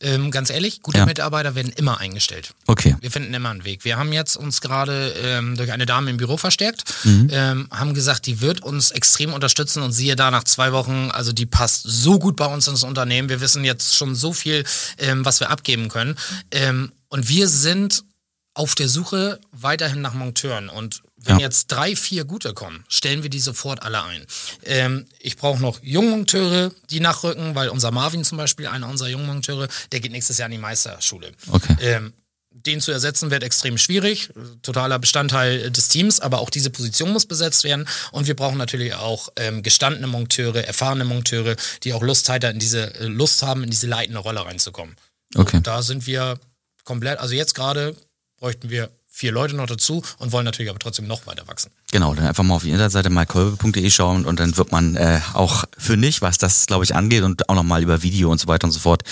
Ähm, 0.00 0.30
ganz 0.30 0.50
ehrlich, 0.50 0.82
gute 0.82 0.98
ja. 0.98 1.06
Mitarbeiter 1.06 1.54
werden 1.54 1.72
immer 1.76 1.98
eingestellt. 1.98 2.54
Okay. 2.66 2.96
Wir 3.00 3.10
finden 3.10 3.32
immer 3.32 3.50
einen 3.50 3.64
Weg. 3.64 3.84
Wir 3.84 3.96
haben 3.96 4.12
jetzt 4.12 4.36
uns 4.36 4.60
gerade 4.60 5.14
ähm, 5.22 5.56
durch 5.56 5.72
eine 5.72 5.86
Dame 5.86 6.10
im 6.10 6.16
Büro 6.16 6.36
verstärkt, 6.36 6.84
mhm. 7.04 7.28
ähm, 7.30 7.68
haben 7.70 7.94
gesagt, 7.94 8.26
die 8.26 8.40
wird 8.40 8.62
uns 8.62 8.90
extrem 8.90 9.32
unterstützen 9.32 9.82
und 9.82 9.92
siehe 9.92 10.16
da 10.16 10.30
nach 10.30 10.44
zwei 10.44 10.72
Wochen, 10.72 11.10
also 11.12 11.32
die 11.32 11.46
passt 11.46 11.84
so 11.84 12.18
gut 12.18 12.36
bei 12.36 12.46
uns 12.46 12.66
ins 12.66 12.82
Unternehmen. 12.82 13.28
Wir 13.28 13.40
wissen 13.40 13.64
jetzt 13.64 13.94
schon 13.94 14.14
so 14.14 14.32
viel, 14.32 14.64
ähm, 14.98 15.24
was 15.24 15.40
wir 15.40 15.50
abgeben 15.50 15.88
können. 15.88 16.16
Ähm, 16.50 16.92
und 17.08 17.28
wir 17.28 17.48
sind 17.48 18.04
auf 18.54 18.74
der 18.74 18.88
Suche 18.88 19.40
weiterhin 19.52 20.00
nach 20.00 20.14
Monteuren 20.14 20.68
und 20.68 21.02
wenn 21.24 21.38
ja. 21.38 21.46
jetzt 21.46 21.68
drei, 21.68 21.96
vier 21.96 22.24
gute 22.24 22.54
kommen, 22.54 22.84
stellen 22.88 23.22
wir 23.22 23.30
die 23.30 23.40
sofort 23.40 23.82
alle 23.82 24.02
ein. 24.02 24.26
Ähm, 24.64 25.06
ich 25.18 25.36
brauche 25.36 25.60
noch 25.60 25.82
Jungmonteure, 25.82 26.70
die 26.90 27.00
nachrücken, 27.00 27.54
weil 27.54 27.68
unser 27.68 27.90
Marvin 27.90 28.24
zum 28.24 28.38
Beispiel, 28.38 28.66
einer 28.66 28.88
unserer 28.88 29.08
Jungmonteure, 29.08 29.68
der 29.92 30.00
geht 30.00 30.12
nächstes 30.12 30.38
Jahr 30.38 30.46
in 30.46 30.52
die 30.52 30.58
Meisterschule. 30.58 31.32
Okay. 31.50 31.76
Ähm, 31.80 32.12
den 32.54 32.80
zu 32.80 32.92
ersetzen 32.92 33.30
wird 33.30 33.42
extrem 33.42 33.78
schwierig, 33.78 34.30
totaler 34.62 34.98
Bestandteil 34.98 35.70
des 35.70 35.88
Teams, 35.88 36.20
aber 36.20 36.38
auch 36.38 36.50
diese 36.50 36.70
Position 36.70 37.12
muss 37.12 37.26
besetzt 37.26 37.64
werden 37.64 37.86
und 38.12 38.28
wir 38.28 38.36
brauchen 38.36 38.58
natürlich 38.58 38.94
auch 38.94 39.28
ähm, 39.36 39.62
gestandene 39.62 40.06
Monteure, 40.06 40.64
erfahrene 40.64 41.04
Monteure, 41.04 41.56
die 41.82 41.92
auch 41.92 42.02
Lust, 42.02 42.28
in 42.28 42.58
diese, 42.58 42.94
äh, 42.94 43.06
Lust 43.06 43.42
haben, 43.42 43.64
in 43.64 43.70
diese 43.70 43.88
leitende 43.88 44.20
Rolle 44.20 44.44
reinzukommen. 44.44 44.94
Okay. 45.34 45.56
Und 45.56 45.66
da 45.66 45.82
sind 45.82 46.06
wir 46.06 46.38
komplett, 46.84 47.18
also 47.18 47.34
jetzt 47.34 47.54
gerade 47.54 47.96
bräuchten 48.38 48.70
wir 48.70 48.90
vier 49.16 49.30
Leute 49.30 49.54
noch 49.54 49.66
dazu 49.66 50.02
und 50.18 50.32
wollen 50.32 50.44
natürlich 50.44 50.70
aber 50.70 50.80
trotzdem 50.80 51.06
noch 51.06 51.24
weiter 51.28 51.46
wachsen. 51.46 51.70
Genau, 51.92 52.14
dann 52.16 52.26
einfach 52.26 52.42
mal 52.42 52.56
auf 52.56 52.64
die 52.64 52.70
Internetseite 52.70 53.10
mykolbe.de 53.10 53.88
schauen 53.88 54.24
und 54.24 54.40
dann 54.40 54.56
wird 54.56 54.72
man 54.72 54.96
äh, 54.96 55.20
auch 55.34 55.64
für 55.78 55.96
nicht, 55.96 56.20
was 56.20 56.36
das, 56.36 56.66
glaube 56.66 56.82
ich, 56.82 56.96
angeht 56.96 57.22
und 57.22 57.48
auch 57.48 57.54
nochmal 57.54 57.80
über 57.80 58.02
Video 58.02 58.32
und 58.32 58.40
so 58.40 58.48
weiter 58.48 58.64
und 58.64 58.72
so 58.72 58.80
fort, 58.80 59.04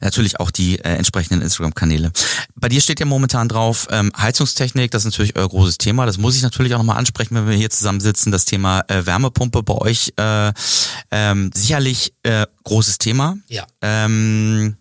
natürlich 0.00 0.40
auch 0.40 0.50
die 0.50 0.80
äh, 0.80 0.96
entsprechenden 0.96 1.40
Instagram-Kanäle. 1.40 2.10
Bei 2.56 2.68
dir 2.68 2.80
steht 2.80 2.98
ja 2.98 3.06
momentan 3.06 3.48
drauf 3.48 3.86
ähm, 3.92 4.10
Heizungstechnik, 4.18 4.90
das 4.90 5.02
ist 5.02 5.12
natürlich 5.12 5.36
euer 5.36 5.48
großes 5.48 5.78
Thema. 5.78 6.04
Das 6.04 6.18
muss 6.18 6.34
ich 6.34 6.42
natürlich 6.42 6.74
auch 6.74 6.78
nochmal 6.78 6.98
ansprechen, 6.98 7.36
wenn 7.36 7.48
wir 7.48 7.56
hier 7.56 7.70
zusammensitzen. 7.70 8.32
Das 8.32 8.46
Thema 8.46 8.80
äh, 8.88 9.06
Wärmepumpe 9.06 9.62
bei 9.62 9.74
euch 9.74 10.12
äh, 10.16 10.52
ähm, 11.12 11.52
sicherlich 11.54 12.12
äh, 12.24 12.46
großes 12.64 12.98
Thema. 12.98 13.36
Ja. 13.46 13.66
Ähm, 13.82 14.76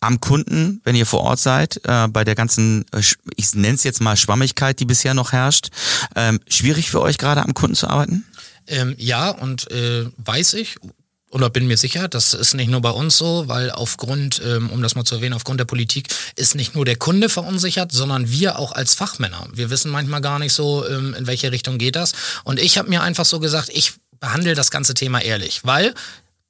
am 0.00 0.20
Kunden, 0.20 0.80
wenn 0.84 0.96
ihr 0.96 1.06
vor 1.06 1.20
Ort 1.20 1.40
seid, 1.40 1.80
äh, 1.84 2.08
bei 2.08 2.24
der 2.24 2.34
ganzen, 2.34 2.84
äh, 2.92 3.02
ich 3.36 3.54
nenne 3.54 3.74
es 3.74 3.84
jetzt 3.84 4.00
mal 4.00 4.16
Schwammigkeit, 4.16 4.80
die 4.80 4.84
bisher 4.84 5.14
noch 5.14 5.32
herrscht, 5.32 5.68
ähm, 6.14 6.40
schwierig 6.48 6.90
für 6.90 7.00
euch 7.00 7.18
gerade 7.18 7.42
am 7.42 7.54
Kunden 7.54 7.76
zu 7.76 7.88
arbeiten? 7.88 8.24
Ähm, 8.66 8.94
ja, 8.98 9.30
und 9.30 9.70
äh, 9.70 10.06
weiß 10.16 10.54
ich 10.54 10.76
oder 11.30 11.50
bin 11.50 11.66
mir 11.66 11.76
sicher, 11.76 12.08
das 12.08 12.34
ist 12.34 12.54
nicht 12.54 12.70
nur 12.70 12.80
bei 12.80 12.90
uns 12.90 13.18
so, 13.18 13.44
weil 13.46 13.70
aufgrund, 13.70 14.40
ähm, 14.44 14.70
um 14.70 14.80
das 14.80 14.94
mal 14.94 15.04
zu 15.04 15.16
erwähnen, 15.16 15.34
aufgrund 15.34 15.60
der 15.60 15.64
Politik 15.64 16.08
ist 16.36 16.54
nicht 16.54 16.74
nur 16.74 16.84
der 16.84 16.96
Kunde 16.96 17.28
verunsichert, 17.28 17.92
sondern 17.92 18.30
wir 18.30 18.58
auch 18.58 18.72
als 18.72 18.94
Fachmänner. 18.94 19.46
Wir 19.52 19.68
wissen 19.68 19.90
manchmal 19.90 20.20
gar 20.20 20.38
nicht 20.38 20.52
so, 20.52 20.88
ähm, 20.88 21.14
in 21.14 21.26
welche 21.26 21.52
Richtung 21.52 21.78
geht 21.78 21.96
das. 21.96 22.12
Und 22.44 22.60
ich 22.60 22.78
habe 22.78 22.88
mir 22.88 23.02
einfach 23.02 23.24
so 23.24 23.40
gesagt, 23.40 23.70
ich 23.72 23.92
behandle 24.20 24.54
das 24.54 24.70
ganze 24.70 24.94
Thema 24.94 25.20
ehrlich, 25.20 25.60
weil 25.64 25.94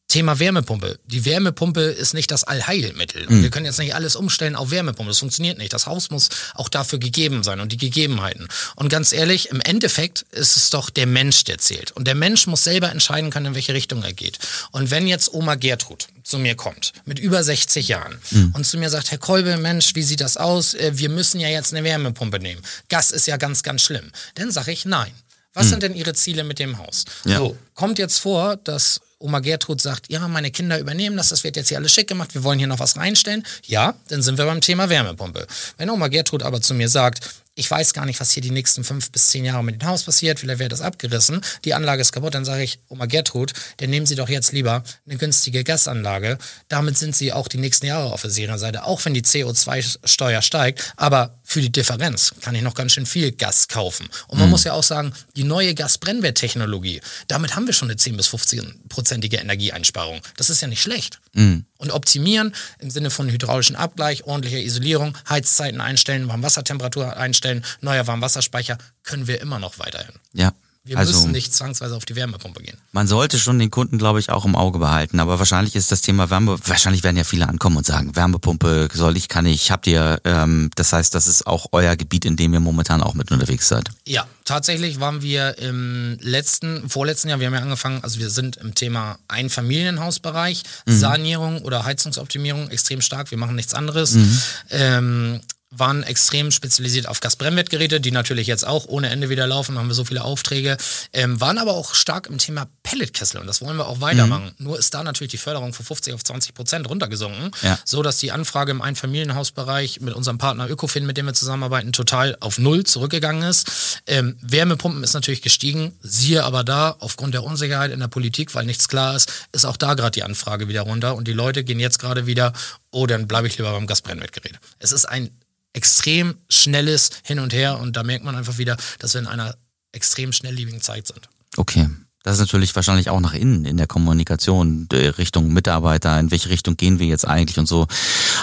Thema 0.09 0.39
Wärmepumpe. 0.39 1.01
Die 1.07 1.25
Wärmepumpe 1.25 1.81
ist 1.81 2.15
nicht 2.15 2.31
das 2.31 2.45
Allheilmittel. 2.45 3.27
Mhm. 3.29 3.43
Wir 3.43 3.51
können 3.51 3.67
jetzt 3.67 3.79
nicht 3.79 3.95
alles 3.95 4.15
umstellen 4.15 4.55
auf 4.55 4.71
Wärmepumpe. 4.71 5.11
Das 5.11 5.19
funktioniert 5.19 5.59
nicht. 5.59 5.73
Das 5.73 5.87
Haus 5.87 6.11
muss 6.11 6.29
auch 6.55 6.69
dafür 6.69 7.01
gegeben 7.01 7.43
sein 7.43 7.59
und 7.59 7.73
die 7.73 7.77
Gegebenheiten. 7.77 8.47
Und 8.77 8.89
ganz 8.89 9.13
ehrlich, 9.13 9.51
im 9.51 9.61
Endeffekt 9.61 10.25
ist 10.31 10.57
es 10.57 10.71
doch 10.71 10.91
der 10.91 11.07
Mensch, 11.07 11.43
der 11.45 11.59
zählt. 11.59 11.91
Und 11.93 12.07
der 12.07 12.15
Mensch 12.15 12.47
muss 12.47 12.63
selber 12.63 12.91
entscheiden 12.91 13.31
können, 13.31 13.47
in 13.47 13.55
welche 13.57 13.75
Richtung 13.75 14.05
er 14.05 14.13
geht. 14.13 14.39
Und 14.71 14.93
wenn 14.93 15.09
jetzt 15.09 15.35
Oma 15.35 15.57
Gertrud 15.57 16.07
zu 16.23 16.39
mir 16.39 16.55
kommt, 16.55 16.93
mit 17.05 17.19
über 17.19 17.43
60 17.43 17.89
Jahren, 17.89 18.17
mhm. 18.31 18.53
und 18.55 18.65
zu 18.65 18.79
mir 18.79 18.91
sagt, 18.91 19.11
Herr 19.11 19.19
Kolbe, 19.19 19.57
Mensch, 19.57 19.95
wie 19.97 20.03
sieht 20.05 20.21
das 20.21 20.37
aus? 20.37 20.75
Äh, 20.75 20.93
wir 20.95 21.09
müssen 21.09 21.41
ja 21.41 21.49
jetzt 21.49 21.75
eine 21.75 21.83
Wärmepumpe 21.83 22.39
nehmen. 22.39 22.63
Gas 22.89 23.11
ist 23.11 23.27
ja 23.27 23.39
ganz, 23.39 23.65
ganz 23.65 23.83
schlimm. 23.83 24.13
Dann 24.37 24.53
sage 24.53 24.71
ich 24.71 24.85
nein. 24.85 25.13
Was 25.53 25.65
hm. 25.65 25.71
sind 25.71 25.83
denn 25.83 25.95
Ihre 25.95 26.13
Ziele 26.15 26.45
mit 26.45 26.59
dem 26.59 26.79
Haus? 26.79 27.07
Ja. 27.25 27.39
So, 27.39 27.57
kommt 27.75 27.99
jetzt 27.99 28.19
vor, 28.19 28.57
dass 28.57 29.01
Oma 29.19 29.41
Gertrud 29.41 29.81
sagt, 29.81 30.11
ja, 30.11 30.29
meine 30.29 30.51
Kinder 30.51 30.79
übernehmen 30.79 31.17
das, 31.17 31.31
das 31.31 31.43
wird 31.43 31.57
jetzt 31.57 31.69
hier 31.69 31.79
alles 31.79 31.93
schick 31.93 32.09
gemacht, 32.09 32.35
wir 32.35 32.45
wollen 32.45 32.59
hier 32.59 32.69
noch 32.69 32.81
was 32.81 32.97
reinstellen. 32.97 33.45
Ja, 33.65 33.95
dann 34.09 34.23
sind 34.23 34.37
wir 34.37 34.45
beim 34.45 34.61
Thema 34.61 34.91
Wärmepumpe. 34.91 35.47
Wenn 35.79 35.89
Oma 35.89 36.09
Gertrud 36.09 36.43
aber 36.43 36.61
zu 36.61 36.75
mir 36.75 36.91
sagt, 36.91 37.21
ich 37.59 37.71
weiß 37.71 37.95
gar 37.95 38.05
nicht, 38.05 38.21
was 38.21 38.31
hier 38.33 38.43
die 38.43 38.51
nächsten 38.51 38.85
fünf 38.85 39.11
bis 39.11 39.29
zehn 39.29 39.45
Jahre 39.45 39.65
mit 39.65 39.81
dem 39.81 39.89
Haus 39.89 40.05
passiert, 40.05 40.39
vielleicht 40.39 40.59
wird 40.59 40.73
das 40.73 40.83
abgerissen, 40.83 41.41
die 41.65 41.73
Anlage 41.73 42.03
ist 42.03 42.13
kaputt, 42.13 42.35
dann 42.35 42.45
sage 42.45 42.63
ich, 42.63 42.79
Oma 42.89 43.07
Gertrud, 43.07 43.55
dann 43.79 43.89
nehmen 43.89 44.05
Sie 44.05 44.15
doch 44.15 44.29
jetzt 44.29 44.53
lieber 44.53 44.85
eine 45.07 45.17
günstige 45.17 45.65
Gasanlage. 45.65 46.37
Damit 46.69 46.99
sind 46.99 47.17
Sie 47.17 47.33
auch 47.33 47.49
die 47.49 47.57
nächsten 47.57 47.87
Jahre 47.87 48.13
auf 48.13 48.21
der 48.21 48.31
Serienseite, 48.31 48.85
auch 48.85 49.03
wenn 49.07 49.15
die 49.15 49.23
CO2-Steuer 49.23 50.43
steigt, 50.43 50.93
aber 50.97 51.39
für 51.49 51.61
die 51.61 51.71
Differenz 51.71 52.35
kann 52.41 52.57
ich 52.57 52.63
noch 52.63 52.75
ganz 52.75 52.93
schön 52.93 53.07
viel 53.07 53.31
Gas 53.31 53.69
kaufen. 53.69 54.09
Und 54.27 54.39
man 54.39 54.49
mhm. 54.49 54.51
muss 54.51 54.65
ja 54.65 54.73
auch 54.73 54.83
sagen, 54.83 55.13
die 55.37 55.45
neue 55.45 55.75
Gasbrennwerttechnologie, 55.75 57.01
damit 57.29 57.55
haben 57.55 57.67
wir 57.67 57.73
schon 57.73 57.89
eine 57.89 57.97
10 57.97 58.17
bis 58.17 58.29
15-prozentige 58.29 59.39
Energieeinsparung. 59.39 60.21
Das 60.37 60.51
ist 60.51 60.61
ja 60.61 60.67
nicht 60.67 60.83
schlecht. 60.83 61.21
Mhm. 61.35 61.65
Und 61.79 61.93
optimieren 61.93 62.53
im 62.81 62.91
Sinne 62.91 63.11
von 63.11 63.31
hydraulischen 63.31 63.77
Abgleich, 63.77 64.25
ordentlicher 64.25 64.59
Isolierung, 64.59 65.17
Heizzeiten 65.29 65.81
einstellen, 65.81 66.27
Warmwassertemperatur 66.27 67.17
einstellen, 67.17 67.65
neuer 67.81 68.07
Warmwasserspeicher, 68.09 68.79
können 69.05 69.29
wir 69.29 69.41
immer 69.41 69.61
noch 69.61 69.79
weiterhin. 69.79 70.17
Ja. 70.33 70.53
Wir 70.87 70.99
also, 70.99 71.13
müssen 71.13 71.33
nicht 71.33 71.53
zwangsweise 71.53 71.97
auf 71.97 72.05
die 72.05 72.15
Wärmepumpe 72.15 72.63
gehen. 72.63 72.79
Man 72.93 73.09
sollte 73.09 73.41
schon 73.41 73.59
den 73.59 73.73
Kunden, 73.73 73.99
glaube 73.99 74.21
ich, 74.21 74.31
auch 74.31 74.45
im 74.45 74.55
Auge 74.55 74.79
behalten. 74.79 75.19
Aber 75.19 75.41
wahrscheinlich 75.41 75.75
ist 75.75 75.91
das 75.91 76.01
Thema 76.01 76.31
Wärme, 76.31 76.57
wahrscheinlich 76.65 77.03
werden 77.03 77.17
ja 77.17 77.25
viele 77.25 77.49
ankommen 77.49 77.77
und 77.77 77.85
sagen, 77.85 78.15
Wärmepumpe 78.15 78.89
soll 78.93 79.17
ich, 79.17 79.29
kann 79.29 79.47
ich, 79.47 79.73
habt 79.73 79.89
ihr, 79.89 80.21
ähm, 80.25 80.71
das 80.77 80.93
heißt, 80.93 81.13
das 81.13 81.27
ist 81.27 81.45
auch 81.45 81.67
euer 81.73 81.97
Gebiet, 81.97 82.25
in 82.25 82.37
dem 82.37 82.55
ihr 82.55 82.61
momentan 82.61 83.03
auch 83.03 83.15
mit 83.15 83.33
unterwegs 83.33 83.67
seid. 83.67 83.89
Ja, 84.07 84.29
tatsächlich 84.45 85.01
waren 85.01 85.23
wir 85.23 85.59
im 85.59 86.19
letzten, 86.21 86.89
vorletzten 86.89 87.31
Jahr, 87.31 87.41
wir 87.41 87.49
haben 87.49 87.55
ja 87.55 87.63
angefangen, 87.63 88.05
also 88.05 88.21
wir 88.21 88.31
sind 88.31 88.57
im 88.59 88.77
Thema 88.77 89.19
Einfamilienhausbereich, 89.27 90.63
mhm. 90.87 90.99
Sanierung 90.99 91.63
oder 91.63 91.85
Heizungsoptimierung 91.85 92.71
extrem 92.71 93.01
stark, 93.01 93.33
wir 93.33 93.39
machen 93.39 93.57
nichts 93.57 93.75
anderes. 93.75 94.13
Mhm. 94.13 94.41
Ähm, 94.71 95.41
waren 95.79 96.03
extrem 96.03 96.51
spezialisiert 96.51 97.09
auf 97.09 97.21
Gasbrennwertgeräte, 97.21 98.01
die 98.01 98.11
natürlich 98.11 98.47
jetzt 98.47 98.67
auch 98.67 98.87
ohne 98.87 99.11
Ende 99.11 99.29
wieder 99.29 99.47
laufen, 99.47 99.79
haben 99.79 99.89
wir 99.89 99.95
so 99.95 100.05
viele 100.05 100.25
Aufträge, 100.25 100.77
ähm, 101.13 101.41
waren 101.41 101.59
aber 101.59 101.75
auch 101.75 101.95
stark 101.95 102.27
im 102.27 102.39
Thema 102.39 102.69
Pelletkessel 102.83 103.41
und 103.41 103.47
das 103.47 103.61
wollen 103.61 103.77
wir 103.77 103.87
auch 103.87 104.01
weitermachen. 104.01 104.53
Mhm. 104.59 104.65
Nur 104.65 104.79
ist 104.79 104.95
da 104.95 105.03
natürlich 105.03 105.31
die 105.31 105.39
Förderung 105.39 105.73
von 105.73 105.85
50 105.85 106.15
auf 106.15 106.25
20 106.25 106.55
Prozent 106.55 106.89
runtergesunken, 106.89 107.51
ja. 107.63 107.79
so 107.85 108.03
dass 108.03 108.19
die 108.19 108.33
Anfrage 108.33 108.71
im 108.71 108.83
Einfamilienhausbereich 108.83 110.01
mit 110.01 110.15
unserem 110.15 110.39
Partner 110.39 110.69
Ökofin, 110.69 111.07
mit 111.07 111.17
dem 111.17 111.27
wir 111.27 111.35
zusammenarbeiten, 111.35 111.93
total 111.93 112.37
auf 112.41 112.59
Null 112.59 112.85
zurückgegangen 112.85 113.43
ist. 113.43 114.01
Ähm, 114.07 114.37
Wärmepumpen 114.41 115.03
ist 115.05 115.15
natürlich 115.15 115.43
gestiegen, 115.43 115.93
siehe 116.01 116.45
aber 116.45 116.65
da, 116.65 116.97
aufgrund 117.01 117.35
der 117.35 117.45
Unsicherheit 117.45 117.93
in 117.93 118.01
der 118.01 118.09
Politik, 118.09 118.55
weil 118.55 118.67
nichts 118.67 118.89
klar 118.89 119.17
ist, 119.17 119.33
ist 119.53 119.65
auch 119.65 119.77
da 119.77 119.95
gerade 119.95 120.13
die 120.13 120.23
Anfrage 120.23 120.69
wieder 120.69 120.83
runter 120.83 121.17
und 121.17 121.29
die 121.29 121.33
Leute 121.33 121.65
gehen 121.65 121.81
jetzt 121.81 121.99
gerade 121.99 122.27
wieder, 122.27 122.53
oh, 122.91 123.07
dann 123.07 123.29
bleibe 123.29 123.47
ich 123.47 123.59
lieber 123.59 123.73
beim 123.73 123.87
Gasbrennwertgerät. 123.87 124.59
Es 124.79 124.93
ist 124.93 125.05
ein 125.05 125.31
extrem 125.77 126.35
schnelles 126.49 127.11
Hin 127.23 127.39
und 127.39 127.53
Her 127.53 127.79
und 127.79 127.97
da 127.97 128.03
merkt 128.03 128.25
man 128.25 128.35
einfach 128.35 128.59
wieder, 128.59 128.77
dass 128.99 129.15
wir 129.15 129.21
in 129.21 129.27
einer 129.27 129.55
extrem 129.93 130.33
schnelllebigen 130.33 130.81
Zeit 130.81 131.07
sind. 131.07 131.29
Okay. 131.57 131.89
Das 132.23 132.35
ist 132.35 132.41
natürlich 132.41 132.75
wahrscheinlich 132.75 133.09
auch 133.09 133.21
nach 133.21 133.35
innen 133.35 133.65
in 133.65 133.77
der 133.77 133.87
Kommunikation 133.87 134.89
Richtung 134.91 135.53
Mitarbeiter, 135.53 136.19
in 136.19 136.33
welche 136.33 136.49
Richtung 136.49 136.77
gehen 136.77 136.99
wir 136.99 137.07
jetzt 137.07 137.25
eigentlich 137.25 137.61
und 137.61 137.69
so 137.69 137.87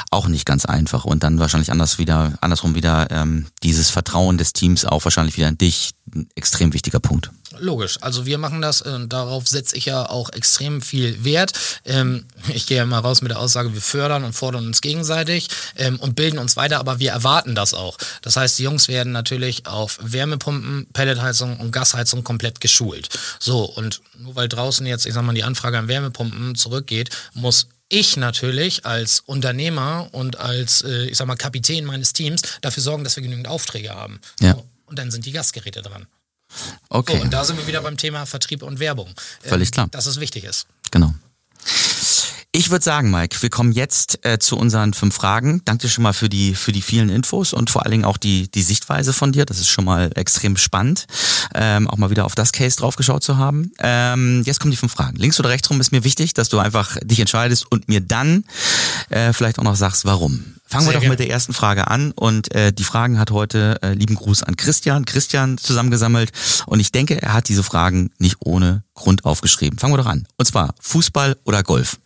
auch 0.10 0.30
nicht 0.30 0.46
ganz 0.46 0.64
einfach 0.64 1.04
und 1.04 1.22
dann 1.22 1.38
wahrscheinlich 1.38 1.70
anders 1.70 1.98
wieder 1.98 2.32
andersrum 2.40 2.76
wieder 2.76 3.12
ähm, 3.12 3.48
dieses 3.62 3.90
Vertrauen 3.90 4.38
des 4.38 4.54
Teams 4.54 4.86
auch 4.86 5.04
wahrscheinlich 5.04 5.36
wieder 5.36 5.50
in 5.50 5.58
dich 5.58 5.96
ein 6.16 6.30
extrem 6.36 6.72
wichtiger 6.72 7.02
Punkt. 7.02 7.30
Logisch. 7.60 7.98
Also 8.02 8.26
wir 8.26 8.38
machen 8.38 8.62
das 8.62 8.82
und 8.82 9.06
äh, 9.06 9.08
darauf 9.08 9.48
setze 9.48 9.76
ich 9.76 9.86
ja 9.86 10.10
auch 10.10 10.30
extrem 10.30 10.82
viel 10.82 11.24
Wert. 11.24 11.54
Ähm, 11.86 12.26
ich 12.54 12.68
gehe 12.68 12.78
ja 12.78 12.86
mal 12.86 13.00
raus 13.00 13.22
mit 13.22 13.32
der 13.32 13.40
Aussage, 13.40 13.74
wir 13.74 13.82
fördern 13.82 14.24
und 14.24 14.34
fordern 14.34 14.66
uns 14.66 14.82
gegenseitig 14.82 15.50
ähm, 15.76 16.00
und 16.00 16.16
bilden 16.16 16.40
uns 16.40 16.56
weiter, 16.56 16.80
aber 16.80 17.00
wir 17.00 17.12
erwarten 17.12 17.56
das 17.56 17.74
auch. 17.74 17.98
Das 18.22 18.36
heißt, 18.36 18.60
die 18.60 18.64
Jungs 18.64 18.88
werden 18.88 19.14
natürlich 19.14 19.68
auf 19.68 20.00
Wärmepumpen, 20.02 20.88
Pelletheizung 20.94 21.58
und 21.58 21.72
Gasheizung 21.72 22.24
komplett 22.24 22.60
geschult. 22.62 23.10
So, 23.40 23.64
und 23.64 24.02
nur 24.18 24.36
weil 24.36 24.50
draußen 24.50 24.86
jetzt, 24.86 25.06
ich 25.06 25.14
sag 25.14 25.24
mal, 25.24 25.34
die 25.34 25.44
Anfrage 25.44 25.78
an 25.78 25.88
Wärmepumpen 25.88 26.56
zurückgeht, 26.56 27.10
muss 27.34 27.68
ich 27.90 28.18
natürlich 28.18 28.86
als 28.86 29.20
Unternehmer 29.26 30.10
und 30.12 30.40
als, 30.40 30.82
äh, 30.82 31.06
ich 31.06 31.18
sag 31.18 31.28
mal, 31.28 31.36
Kapitän 31.36 31.86
meines 31.86 32.14
Teams 32.14 32.42
dafür 32.62 32.82
sorgen, 32.82 33.04
dass 33.04 33.16
wir 33.16 33.24
genügend 33.24 33.48
Aufträge 33.48 33.92
haben. 33.92 34.20
Ja. 34.40 34.58
Und 34.86 34.98
dann 34.98 35.12
sind 35.12 35.26
die 35.26 35.32
Gasgeräte 35.32 35.82
dran. 35.82 36.08
Okay. 36.90 37.18
So, 37.18 37.24
und 37.24 37.34
da 37.34 37.46
sind 37.46 37.58
wir 37.58 37.68
wieder 37.68 37.82
beim 37.82 37.98
Thema 37.98 38.26
Vertrieb 38.26 38.64
und 38.64 38.80
Werbung. 38.80 39.14
Völlig 39.42 39.72
klar. 39.72 39.88
Dass 39.92 40.06
es 40.06 40.20
wichtig 40.20 40.44
ist. 40.44 40.68
Genau. 40.92 41.14
Ich 42.56 42.70
würde 42.70 42.86
sagen, 42.86 43.10
Mike, 43.10 43.42
wir 43.42 43.50
kommen 43.50 43.72
jetzt 43.72 44.24
äh, 44.24 44.38
zu 44.38 44.56
unseren 44.58 44.94
fünf 44.94 45.16
Fragen. 45.16 45.64
Danke 45.66 45.88
dir 45.88 45.90
schon 45.90 46.04
mal 46.04 46.14
für 46.14 46.30
die 46.30 46.54
für 46.54 46.72
die 46.72 46.84
vielen 46.84 47.10
Infos 47.10 47.52
und 47.52 47.72
vor 47.72 47.82
allen 47.82 47.90
Dingen 47.90 48.06
auch 48.06 48.18
die 48.18 48.48
die 48.48 48.62
Sichtweise 48.62 49.12
von 49.12 49.32
dir. 49.32 49.48
Das 49.48 49.58
ist 49.58 49.70
schon 49.70 49.86
mal 49.86 50.12
extrem 50.14 50.56
spannend, 50.58 51.08
ähm, 51.56 51.90
auch 51.90 51.98
mal 51.98 52.12
wieder 52.12 52.26
auf 52.26 52.36
das 52.36 52.52
Case 52.52 52.78
draufgeschaut 52.78 53.24
zu 53.24 53.38
haben. 53.38 53.72
Ähm, 53.80 54.44
jetzt 54.46 54.60
kommen 54.60 54.70
die 54.70 54.78
fünf 54.78 54.94
Fragen. 54.94 55.18
Links 55.18 55.40
oder 55.40 55.50
rechts 55.50 55.68
rum 55.72 55.82
ist 55.82 55.92
mir 55.92 56.04
wichtig, 56.04 56.36
dass 56.36 56.50
du 56.50 56.60
einfach 56.60 56.96
dich 57.04 57.20
entscheidest 57.20 57.66
und 57.72 57.88
mir 57.88 58.02
dann 58.02 58.44
äh, 59.10 59.34
vielleicht 59.34 59.58
auch 59.58 59.64
noch 59.64 59.76
sagst, 59.76 60.06
warum. 60.06 60.46
Fangen 60.68 60.84
Sehr 60.84 60.92
wir 60.92 60.94
doch 60.94 61.02
gerne. 61.02 61.14
mit 61.14 61.20
der 61.20 61.32
ersten 61.32 61.54
Frage 61.54 61.88
an 61.88 62.12
und 62.12 62.54
äh, 62.54 62.72
die 62.72 62.84
Fragen 62.84 63.18
hat 63.18 63.32
heute 63.32 63.80
äh, 63.82 63.94
lieben 63.94 64.14
Gruß 64.14 64.44
an 64.44 64.58
Christian, 64.58 65.06
Christian 65.06 65.58
zusammengesammelt 65.58 66.32
und 66.68 66.80
ich 66.80 66.92
denke, 66.92 67.20
er 67.20 67.34
hat 67.34 67.50
diese 67.50 67.64
Fragen 67.64 68.12
nicht 68.20 68.38
ohne 68.42 68.84
Grund 68.94 69.26
aufgeschrieben. 69.26 69.80
Fangen 69.80 69.94
wir 69.94 69.98
doch 69.98 70.06
an. 70.06 70.28
Und 70.38 70.46
zwar 70.46 70.76
Fußball 70.80 71.38
oder 71.46 71.64
Golf? 71.64 71.98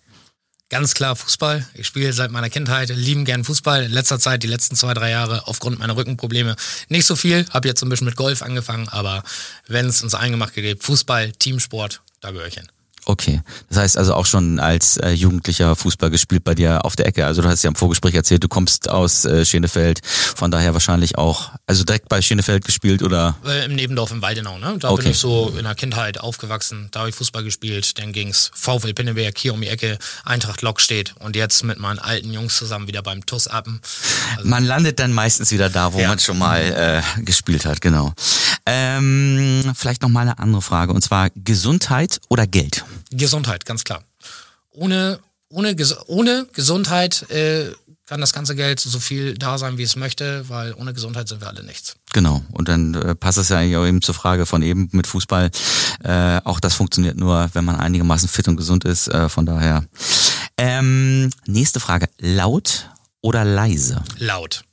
Ganz 0.69 0.93
klar 0.93 1.15
Fußball. 1.15 1.65
Ich 1.75 1.87
spiele 1.87 2.11
seit 2.11 2.29
meiner 2.29 2.49
Kindheit, 2.49 2.89
lieben 2.89 3.23
gern 3.23 3.45
Fußball. 3.45 3.83
In 3.83 3.91
letzter 3.91 4.19
Zeit, 4.19 4.43
die 4.43 4.47
letzten 4.47 4.75
zwei, 4.75 4.93
drei 4.93 5.11
Jahre, 5.11 5.47
aufgrund 5.47 5.79
meiner 5.79 5.95
Rückenprobleme 5.95 6.57
nicht 6.89 7.05
so 7.05 7.15
viel. 7.15 7.45
Habe 7.51 7.69
jetzt 7.69 7.81
ein 7.83 7.89
bisschen 7.89 8.05
mit 8.05 8.17
Golf 8.17 8.41
angefangen, 8.41 8.89
aber 8.89 9.23
wenn 9.67 9.85
es 9.87 10.03
uns 10.03 10.13
Eingemachte 10.13 10.61
gibt, 10.61 10.83
Fußball, 10.83 11.31
Teamsport, 11.31 12.01
da 12.19 12.31
gehöre 12.31 12.47
ich 12.47 12.55
hin. 12.55 12.67
Okay, 13.09 13.41
das 13.69 13.77
heißt 13.77 13.97
also 13.97 14.13
auch 14.15 14.25
schon 14.25 14.59
als 14.59 14.97
äh, 14.97 15.11
Jugendlicher 15.11 15.77
Fußball 15.77 16.09
gespielt 16.09 16.43
bei 16.43 16.55
dir 16.55 16.83
auf 16.83 16.97
der 16.97 17.05
Ecke. 17.05 17.25
Also 17.25 17.41
du 17.41 17.47
hast 17.47 17.63
ja 17.63 17.69
im 17.69 17.75
Vorgespräch 17.75 18.13
erzählt, 18.13 18.43
du 18.43 18.49
kommst 18.49 18.89
aus 18.89 19.23
äh, 19.23 19.45
Schenefeld, 19.45 20.01
von 20.05 20.51
daher 20.51 20.73
wahrscheinlich 20.73 21.17
auch, 21.17 21.51
also 21.67 21.85
direkt 21.85 22.09
bei 22.09 22.21
Schenefeld 22.21 22.65
gespielt 22.65 23.01
oder? 23.01 23.37
Äh, 23.45 23.63
Im 23.63 23.75
Nebendorf 23.75 24.11
in 24.11 24.21
Weidenau, 24.21 24.57
ne? 24.59 24.75
Da 24.77 24.89
Okay. 24.89 25.03
bin 25.03 25.11
ich 25.11 25.19
so 25.19 25.53
in 25.57 25.63
der 25.63 25.73
Kindheit 25.75 26.19
aufgewachsen, 26.19 26.89
da 26.91 26.99
habe 26.99 27.09
ich 27.09 27.15
Fußball 27.15 27.45
gespielt, 27.45 27.97
dann 27.97 28.11
ging's 28.11 28.51
VfL 28.53 28.93
Pinneberg 28.93 29.37
hier 29.37 29.53
um 29.53 29.61
die 29.61 29.69
Ecke, 29.69 29.97
Eintracht 30.25 30.61
Lok 30.61 30.81
steht 30.81 31.15
und 31.19 31.37
jetzt 31.37 31.63
mit 31.63 31.79
meinen 31.79 31.99
alten 31.99 32.33
Jungs 32.33 32.57
zusammen 32.57 32.87
wieder 32.87 33.03
beim 33.03 33.25
TUS 33.25 33.47
Appen. 33.47 33.79
Also, 34.35 34.49
Man 34.49 34.65
landet 34.65 34.99
dann 34.99 35.13
meistens 35.13 35.51
wieder 35.51 35.69
da, 35.69 35.93
wo 35.93 35.99
Ja. 36.01 36.09
man 36.09 36.19
schon 36.19 36.37
mal 36.37 36.59
äh, 37.17 37.21
gespielt 37.23 37.65
hat, 37.65 37.79
genau. 37.79 38.11
Ähm, 38.65 39.63
vielleicht 39.77 40.01
noch 40.01 40.09
mal 40.09 40.21
eine 40.23 40.39
andere 40.39 40.61
Frage 40.61 40.91
und 40.91 41.01
zwar 41.01 41.29
Gesundheit 41.35 42.19
oder 42.27 42.45
Geld? 42.45 42.83
Gesundheit, 43.11 43.65
ganz 43.65 43.83
klar. 43.83 44.03
Ohne, 44.71 45.19
ohne, 45.49 45.75
ohne 46.07 46.47
Gesundheit 46.53 47.29
äh, 47.29 47.71
kann 48.05 48.21
das 48.21 48.33
ganze 48.33 48.55
Geld 48.55 48.79
so 48.79 48.99
viel 48.99 49.37
da 49.37 49.57
sein, 49.57 49.77
wie 49.77 49.83
es 49.83 49.95
möchte, 49.95 50.47
weil 50.49 50.73
ohne 50.73 50.93
Gesundheit 50.93 51.27
sind 51.27 51.41
wir 51.41 51.47
alle 51.47 51.63
nichts. 51.63 51.95
Genau. 52.13 52.41
Und 52.51 52.69
dann 52.69 52.93
äh, 52.93 53.15
passt 53.15 53.37
es 53.37 53.49
ja 53.49 53.57
eigentlich 53.57 53.75
auch 53.75 53.85
eben 53.85 54.01
zur 54.01 54.15
Frage 54.15 54.45
von 54.45 54.61
eben 54.61 54.89
mit 54.93 55.07
Fußball. 55.07 55.51
Äh, 56.03 56.41
auch 56.43 56.59
das 56.59 56.73
funktioniert 56.75 57.17
nur, 57.17 57.49
wenn 57.53 57.65
man 57.65 57.75
einigermaßen 57.75 58.29
fit 58.29 58.47
und 58.47 58.55
gesund 58.55 58.85
ist. 58.85 59.09
Äh, 59.09 59.29
von 59.29 59.45
daher. 59.45 59.83
Ähm, 60.57 61.29
nächste 61.45 61.79
Frage. 61.79 62.07
Laut 62.19 62.89
oder 63.21 63.43
leise? 63.43 64.03
Laut. 64.17 64.63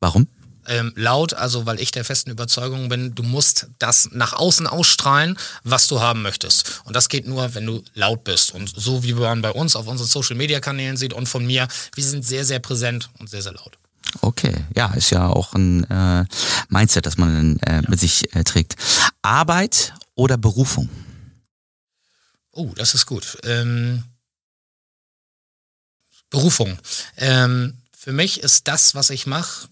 Warum? 0.00 0.26
Ähm, 0.70 0.92
laut, 0.94 1.34
also 1.34 1.66
weil 1.66 1.80
ich 1.80 1.90
der 1.90 2.04
festen 2.04 2.30
Überzeugung 2.30 2.88
bin, 2.88 3.14
du 3.14 3.22
musst 3.22 3.66
das 3.78 4.08
nach 4.12 4.32
außen 4.32 4.66
ausstrahlen, 4.66 5.36
was 5.64 5.88
du 5.88 6.00
haben 6.00 6.22
möchtest. 6.22 6.80
Und 6.84 6.94
das 6.94 7.08
geht 7.08 7.26
nur, 7.26 7.54
wenn 7.54 7.66
du 7.66 7.82
laut 7.94 8.24
bist. 8.24 8.54
Und 8.54 8.72
so 8.74 9.02
wie 9.02 9.12
man 9.12 9.42
bei 9.42 9.50
uns 9.50 9.74
auf 9.74 9.88
unseren 9.88 10.06
Social 10.06 10.36
Media 10.36 10.60
Kanälen 10.60 10.96
sieht 10.96 11.12
und 11.12 11.28
von 11.28 11.44
mir, 11.44 11.66
wir 11.94 12.04
sind 12.04 12.24
sehr, 12.24 12.44
sehr 12.44 12.60
präsent 12.60 13.10
und 13.18 13.28
sehr, 13.28 13.42
sehr 13.42 13.52
laut. 13.52 13.78
Okay, 14.22 14.54
ja, 14.74 14.92
ist 14.94 15.10
ja 15.10 15.26
auch 15.26 15.54
ein 15.54 15.84
äh, 15.90 16.24
Mindset, 16.68 17.06
das 17.06 17.16
man 17.16 17.58
äh, 17.60 17.82
mit 17.88 17.98
sich 18.00 18.34
äh, 18.34 18.44
trägt. 18.44 18.76
Arbeit 19.22 19.92
oder 20.14 20.36
Berufung? 20.36 20.88
Oh, 22.52 22.72
das 22.76 22.94
ist 22.94 23.06
gut. 23.06 23.38
Ähm, 23.44 24.04
Berufung. 26.30 26.78
Ähm, 27.16 27.76
für 27.96 28.12
mich 28.12 28.40
ist 28.40 28.68
das, 28.68 28.94
was 28.94 29.10
ich 29.10 29.26
mache, 29.26 29.68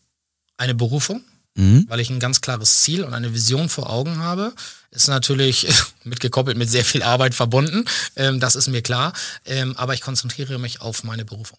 eine 0.58 0.74
Berufung, 0.74 1.22
Mhm. 1.56 1.86
weil 1.88 1.98
ich 1.98 2.08
ein 2.10 2.20
ganz 2.20 2.40
klares 2.40 2.82
Ziel 2.82 3.02
und 3.02 3.14
eine 3.14 3.34
Vision 3.34 3.68
vor 3.68 3.90
Augen 3.90 4.18
habe. 4.18 4.52
Ist 4.92 5.08
natürlich 5.08 5.66
mitgekoppelt 6.04 6.56
mit 6.56 6.70
sehr 6.70 6.84
viel 6.84 7.02
Arbeit 7.02 7.34
verbunden, 7.34 7.84
ähm, 8.14 8.38
das 8.38 8.54
ist 8.54 8.68
mir 8.68 8.82
klar. 8.82 9.12
Ähm, 9.44 9.74
aber 9.76 9.94
ich 9.94 10.00
konzentriere 10.00 10.58
mich 10.58 10.80
auf 10.80 11.02
meine 11.04 11.24
Berufung. 11.24 11.58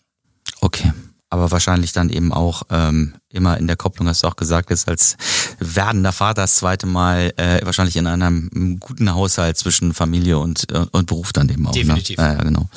Okay. 0.62 0.94
Aber 1.32 1.52
wahrscheinlich 1.52 1.92
dann 1.92 2.10
eben 2.10 2.34
auch 2.34 2.64
ähm, 2.72 3.14
immer 3.30 3.58
in 3.60 3.68
der 3.68 3.76
Kopplung, 3.76 4.08
hast 4.08 4.24
du 4.24 4.28
auch 4.28 4.36
gesagt, 4.36 4.72
jetzt 4.72 4.88
als 4.88 5.16
werdender 5.60 6.12
Vater 6.12 6.42
das 6.42 6.56
zweite 6.56 6.88
Mal 6.88 7.34
äh, 7.38 7.64
wahrscheinlich 7.64 7.98
in 7.98 8.08
einem 8.08 8.80
guten 8.80 9.14
Haushalt 9.14 9.56
zwischen 9.56 9.94
Familie 9.94 10.40
und, 10.40 10.72
äh, 10.72 10.86
und 10.92 11.06
Beruf 11.06 11.32
dann 11.32 11.48
eben 11.50 11.68
auch. 11.68 11.72
Definitiv. 11.72 12.18
Ne? 12.18 12.24
Ja, 12.24 12.34
ja, 12.34 12.44
genau. 12.44 12.68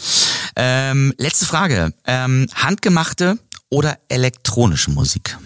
Ähm, 0.54 1.14
letzte 1.16 1.46
Frage. 1.46 1.94
Ähm, 2.04 2.46
handgemachte 2.54 3.38
oder 3.70 3.98
elektronische 4.08 4.90
Musik? 4.90 5.38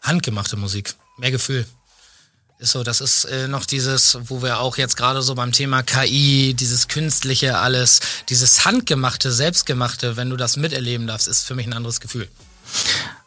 Handgemachte 0.00 0.56
Musik, 0.56 0.94
mehr 1.18 1.30
Gefühl. 1.30 1.66
Ist 2.58 2.72
so, 2.72 2.82
das 2.82 3.00
ist 3.00 3.24
äh, 3.24 3.48
noch 3.48 3.64
dieses, 3.64 4.18
wo 4.24 4.42
wir 4.42 4.60
auch 4.60 4.76
jetzt 4.76 4.96
gerade 4.96 5.22
so 5.22 5.34
beim 5.34 5.50
Thema 5.50 5.82
KI, 5.82 6.52
dieses 6.52 6.88
künstliche 6.88 7.58
alles, 7.58 8.00
dieses 8.28 8.66
handgemachte, 8.66 9.32
selbstgemachte, 9.32 10.16
wenn 10.16 10.28
du 10.28 10.36
das 10.36 10.58
miterleben 10.58 11.06
darfst, 11.06 11.26
ist 11.26 11.44
für 11.44 11.54
mich 11.54 11.66
ein 11.66 11.72
anderes 11.72 12.00
Gefühl. 12.00 12.28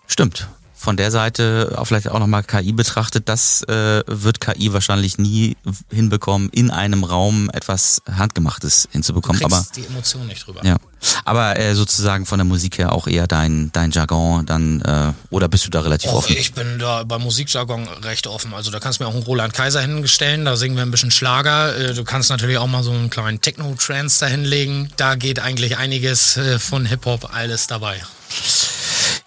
Stimmt. 0.05 0.47
Von 0.83 0.97
der 0.97 1.11
Seite 1.11 1.73
auch 1.77 1.85
vielleicht 1.85 2.09
auch 2.09 2.19
nochmal 2.19 2.43
KI 2.43 2.73
betrachtet, 2.73 3.29
das 3.29 3.63
äh, 3.69 4.03
wird 4.05 4.41
KI 4.41 4.73
wahrscheinlich 4.73 5.17
nie 5.17 5.55
hinbekommen, 5.89 6.49
in 6.49 6.71
einem 6.71 7.05
Raum 7.05 7.49
etwas 7.53 8.01
Handgemachtes 8.11 8.83
Du 8.83 8.89
hinzubekommen. 8.91 9.39
kriegst 9.39 9.53
Aber 9.55 9.65
die 9.75 9.85
Emotion 9.85 10.27
nicht 10.27 10.45
drüber. 10.45 10.59
ja, 10.65 10.75
aber 11.23 11.57
äh, 11.57 11.73
sozusagen 11.73 12.25
von 12.25 12.37
der 12.37 12.43
Musik 12.45 12.79
her 12.79 12.91
auch 12.91 13.07
eher 13.07 13.27
dein 13.27 13.71
dein 13.71 13.91
Jargon 13.91 14.45
dann 14.45 14.81
äh, 14.81 15.13
oder 15.29 15.47
bist 15.47 15.65
du 15.65 15.69
da 15.69 15.79
relativ 15.79 16.11
Och, 16.11 16.15
offen? 16.17 16.35
ich 16.37 16.53
bin 16.53 16.79
da 16.79 17.03
beim 17.03 17.21
Musikjargon 17.21 17.87
recht 18.03 18.27
offen. 18.27 18.53
Also 18.53 18.69
da 18.69 18.79
kannst 18.81 18.99
du 18.99 19.03
mir 19.05 19.09
auch 19.09 19.13
einen 19.15 19.23
Roland 19.23 19.53
Kaiser 19.53 19.79
hingestellen, 19.81 20.43
da 20.43 20.57
singen 20.57 20.75
wir 20.75 20.83
ein 20.83 20.91
bisschen 20.91 21.11
Schlager. 21.11 21.77
Äh, 21.77 21.93
Du 21.93 22.03
kannst 22.03 22.29
natürlich 22.29 22.57
auch 22.57 22.67
mal 22.67 22.83
so 22.83 22.91
einen 22.91 23.09
kleinen 23.09 23.39
Techno-Trance 23.39 24.19
da 24.19 24.25
hinlegen. 24.27 24.91
Da 24.97 25.15
geht 25.15 25.39
eigentlich 25.39 25.77
einiges 25.77 26.35
äh, 26.35 26.59
von 26.59 26.85
Hip-Hop, 26.85 27.29
alles 27.33 27.67
dabei. 27.67 28.01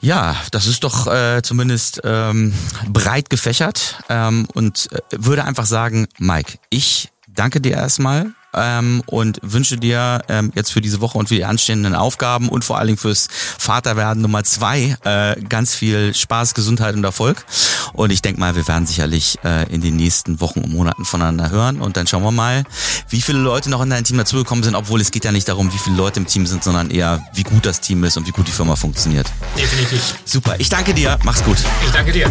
Ja, 0.06 0.36
das 0.52 0.68
ist 0.68 0.84
doch 0.84 1.08
äh, 1.08 1.42
zumindest 1.42 2.00
ähm, 2.04 2.54
breit 2.88 3.28
gefächert. 3.28 3.98
Ähm, 4.08 4.46
und 4.54 4.88
äh, 4.92 5.00
würde 5.10 5.42
einfach 5.42 5.66
sagen, 5.66 6.06
Mike, 6.18 6.58
ich 6.70 7.10
danke 7.26 7.60
dir 7.60 7.72
erstmal 7.72 8.30
ähm, 8.56 9.02
und 9.06 9.38
wünsche 9.42 9.76
dir 9.76 10.22
ähm, 10.28 10.52
jetzt 10.54 10.72
für 10.72 10.80
diese 10.80 11.00
Woche 11.00 11.18
und 11.18 11.28
für 11.28 11.34
die 11.34 11.44
anstehenden 11.44 11.94
Aufgaben 11.94 12.48
und 12.48 12.64
vor 12.64 12.78
allen 12.78 12.88
Dingen 12.88 12.98
fürs 12.98 13.28
Vaterwerden 13.58 14.22
Nummer 14.22 14.44
zwei 14.44 14.96
äh, 15.04 15.40
ganz 15.42 15.74
viel 15.74 16.14
Spaß, 16.14 16.54
Gesundheit 16.54 16.94
und 16.94 17.04
Erfolg. 17.04 17.44
Und 17.92 18.10
ich 18.10 18.22
denke 18.22 18.40
mal, 18.40 18.56
wir 18.56 18.66
werden 18.66 18.86
sicherlich 18.86 19.38
äh, 19.44 19.72
in 19.72 19.80
den 19.80 19.96
nächsten 19.96 20.40
Wochen 20.40 20.60
und 20.60 20.72
Monaten 20.72 21.04
voneinander 21.04 21.50
hören 21.50 21.80
und 21.80 21.96
dann 21.96 22.06
schauen 22.06 22.22
wir 22.22 22.32
mal, 22.32 22.64
wie 23.08 23.20
viele 23.20 23.38
Leute 23.38 23.70
noch 23.70 23.82
in 23.82 23.90
dein 23.90 24.04
Team 24.04 24.18
dazugekommen 24.18 24.64
sind, 24.64 24.74
obwohl 24.74 25.00
es 25.00 25.10
geht 25.10 25.24
ja 25.24 25.32
nicht 25.32 25.48
darum, 25.48 25.72
wie 25.72 25.78
viele 25.78 25.96
Leute 25.96 26.20
im 26.20 26.26
Team 26.26 26.46
sind, 26.46 26.64
sondern 26.64 26.90
eher, 26.90 27.22
wie 27.34 27.42
gut 27.42 27.64
das 27.66 27.80
Team 27.80 28.04
ist 28.04 28.16
und 28.16 28.26
wie 28.26 28.32
gut 28.32 28.48
die 28.48 28.52
Firma 28.52 28.76
funktioniert. 28.76 29.30
Definitiv. 29.56 30.16
Super, 30.24 30.56
ich 30.58 30.68
danke 30.68 30.94
dir, 30.94 31.18
mach's 31.22 31.44
gut. 31.44 31.58
Ich 31.84 31.90
danke 31.92 32.12
dir. 32.12 32.30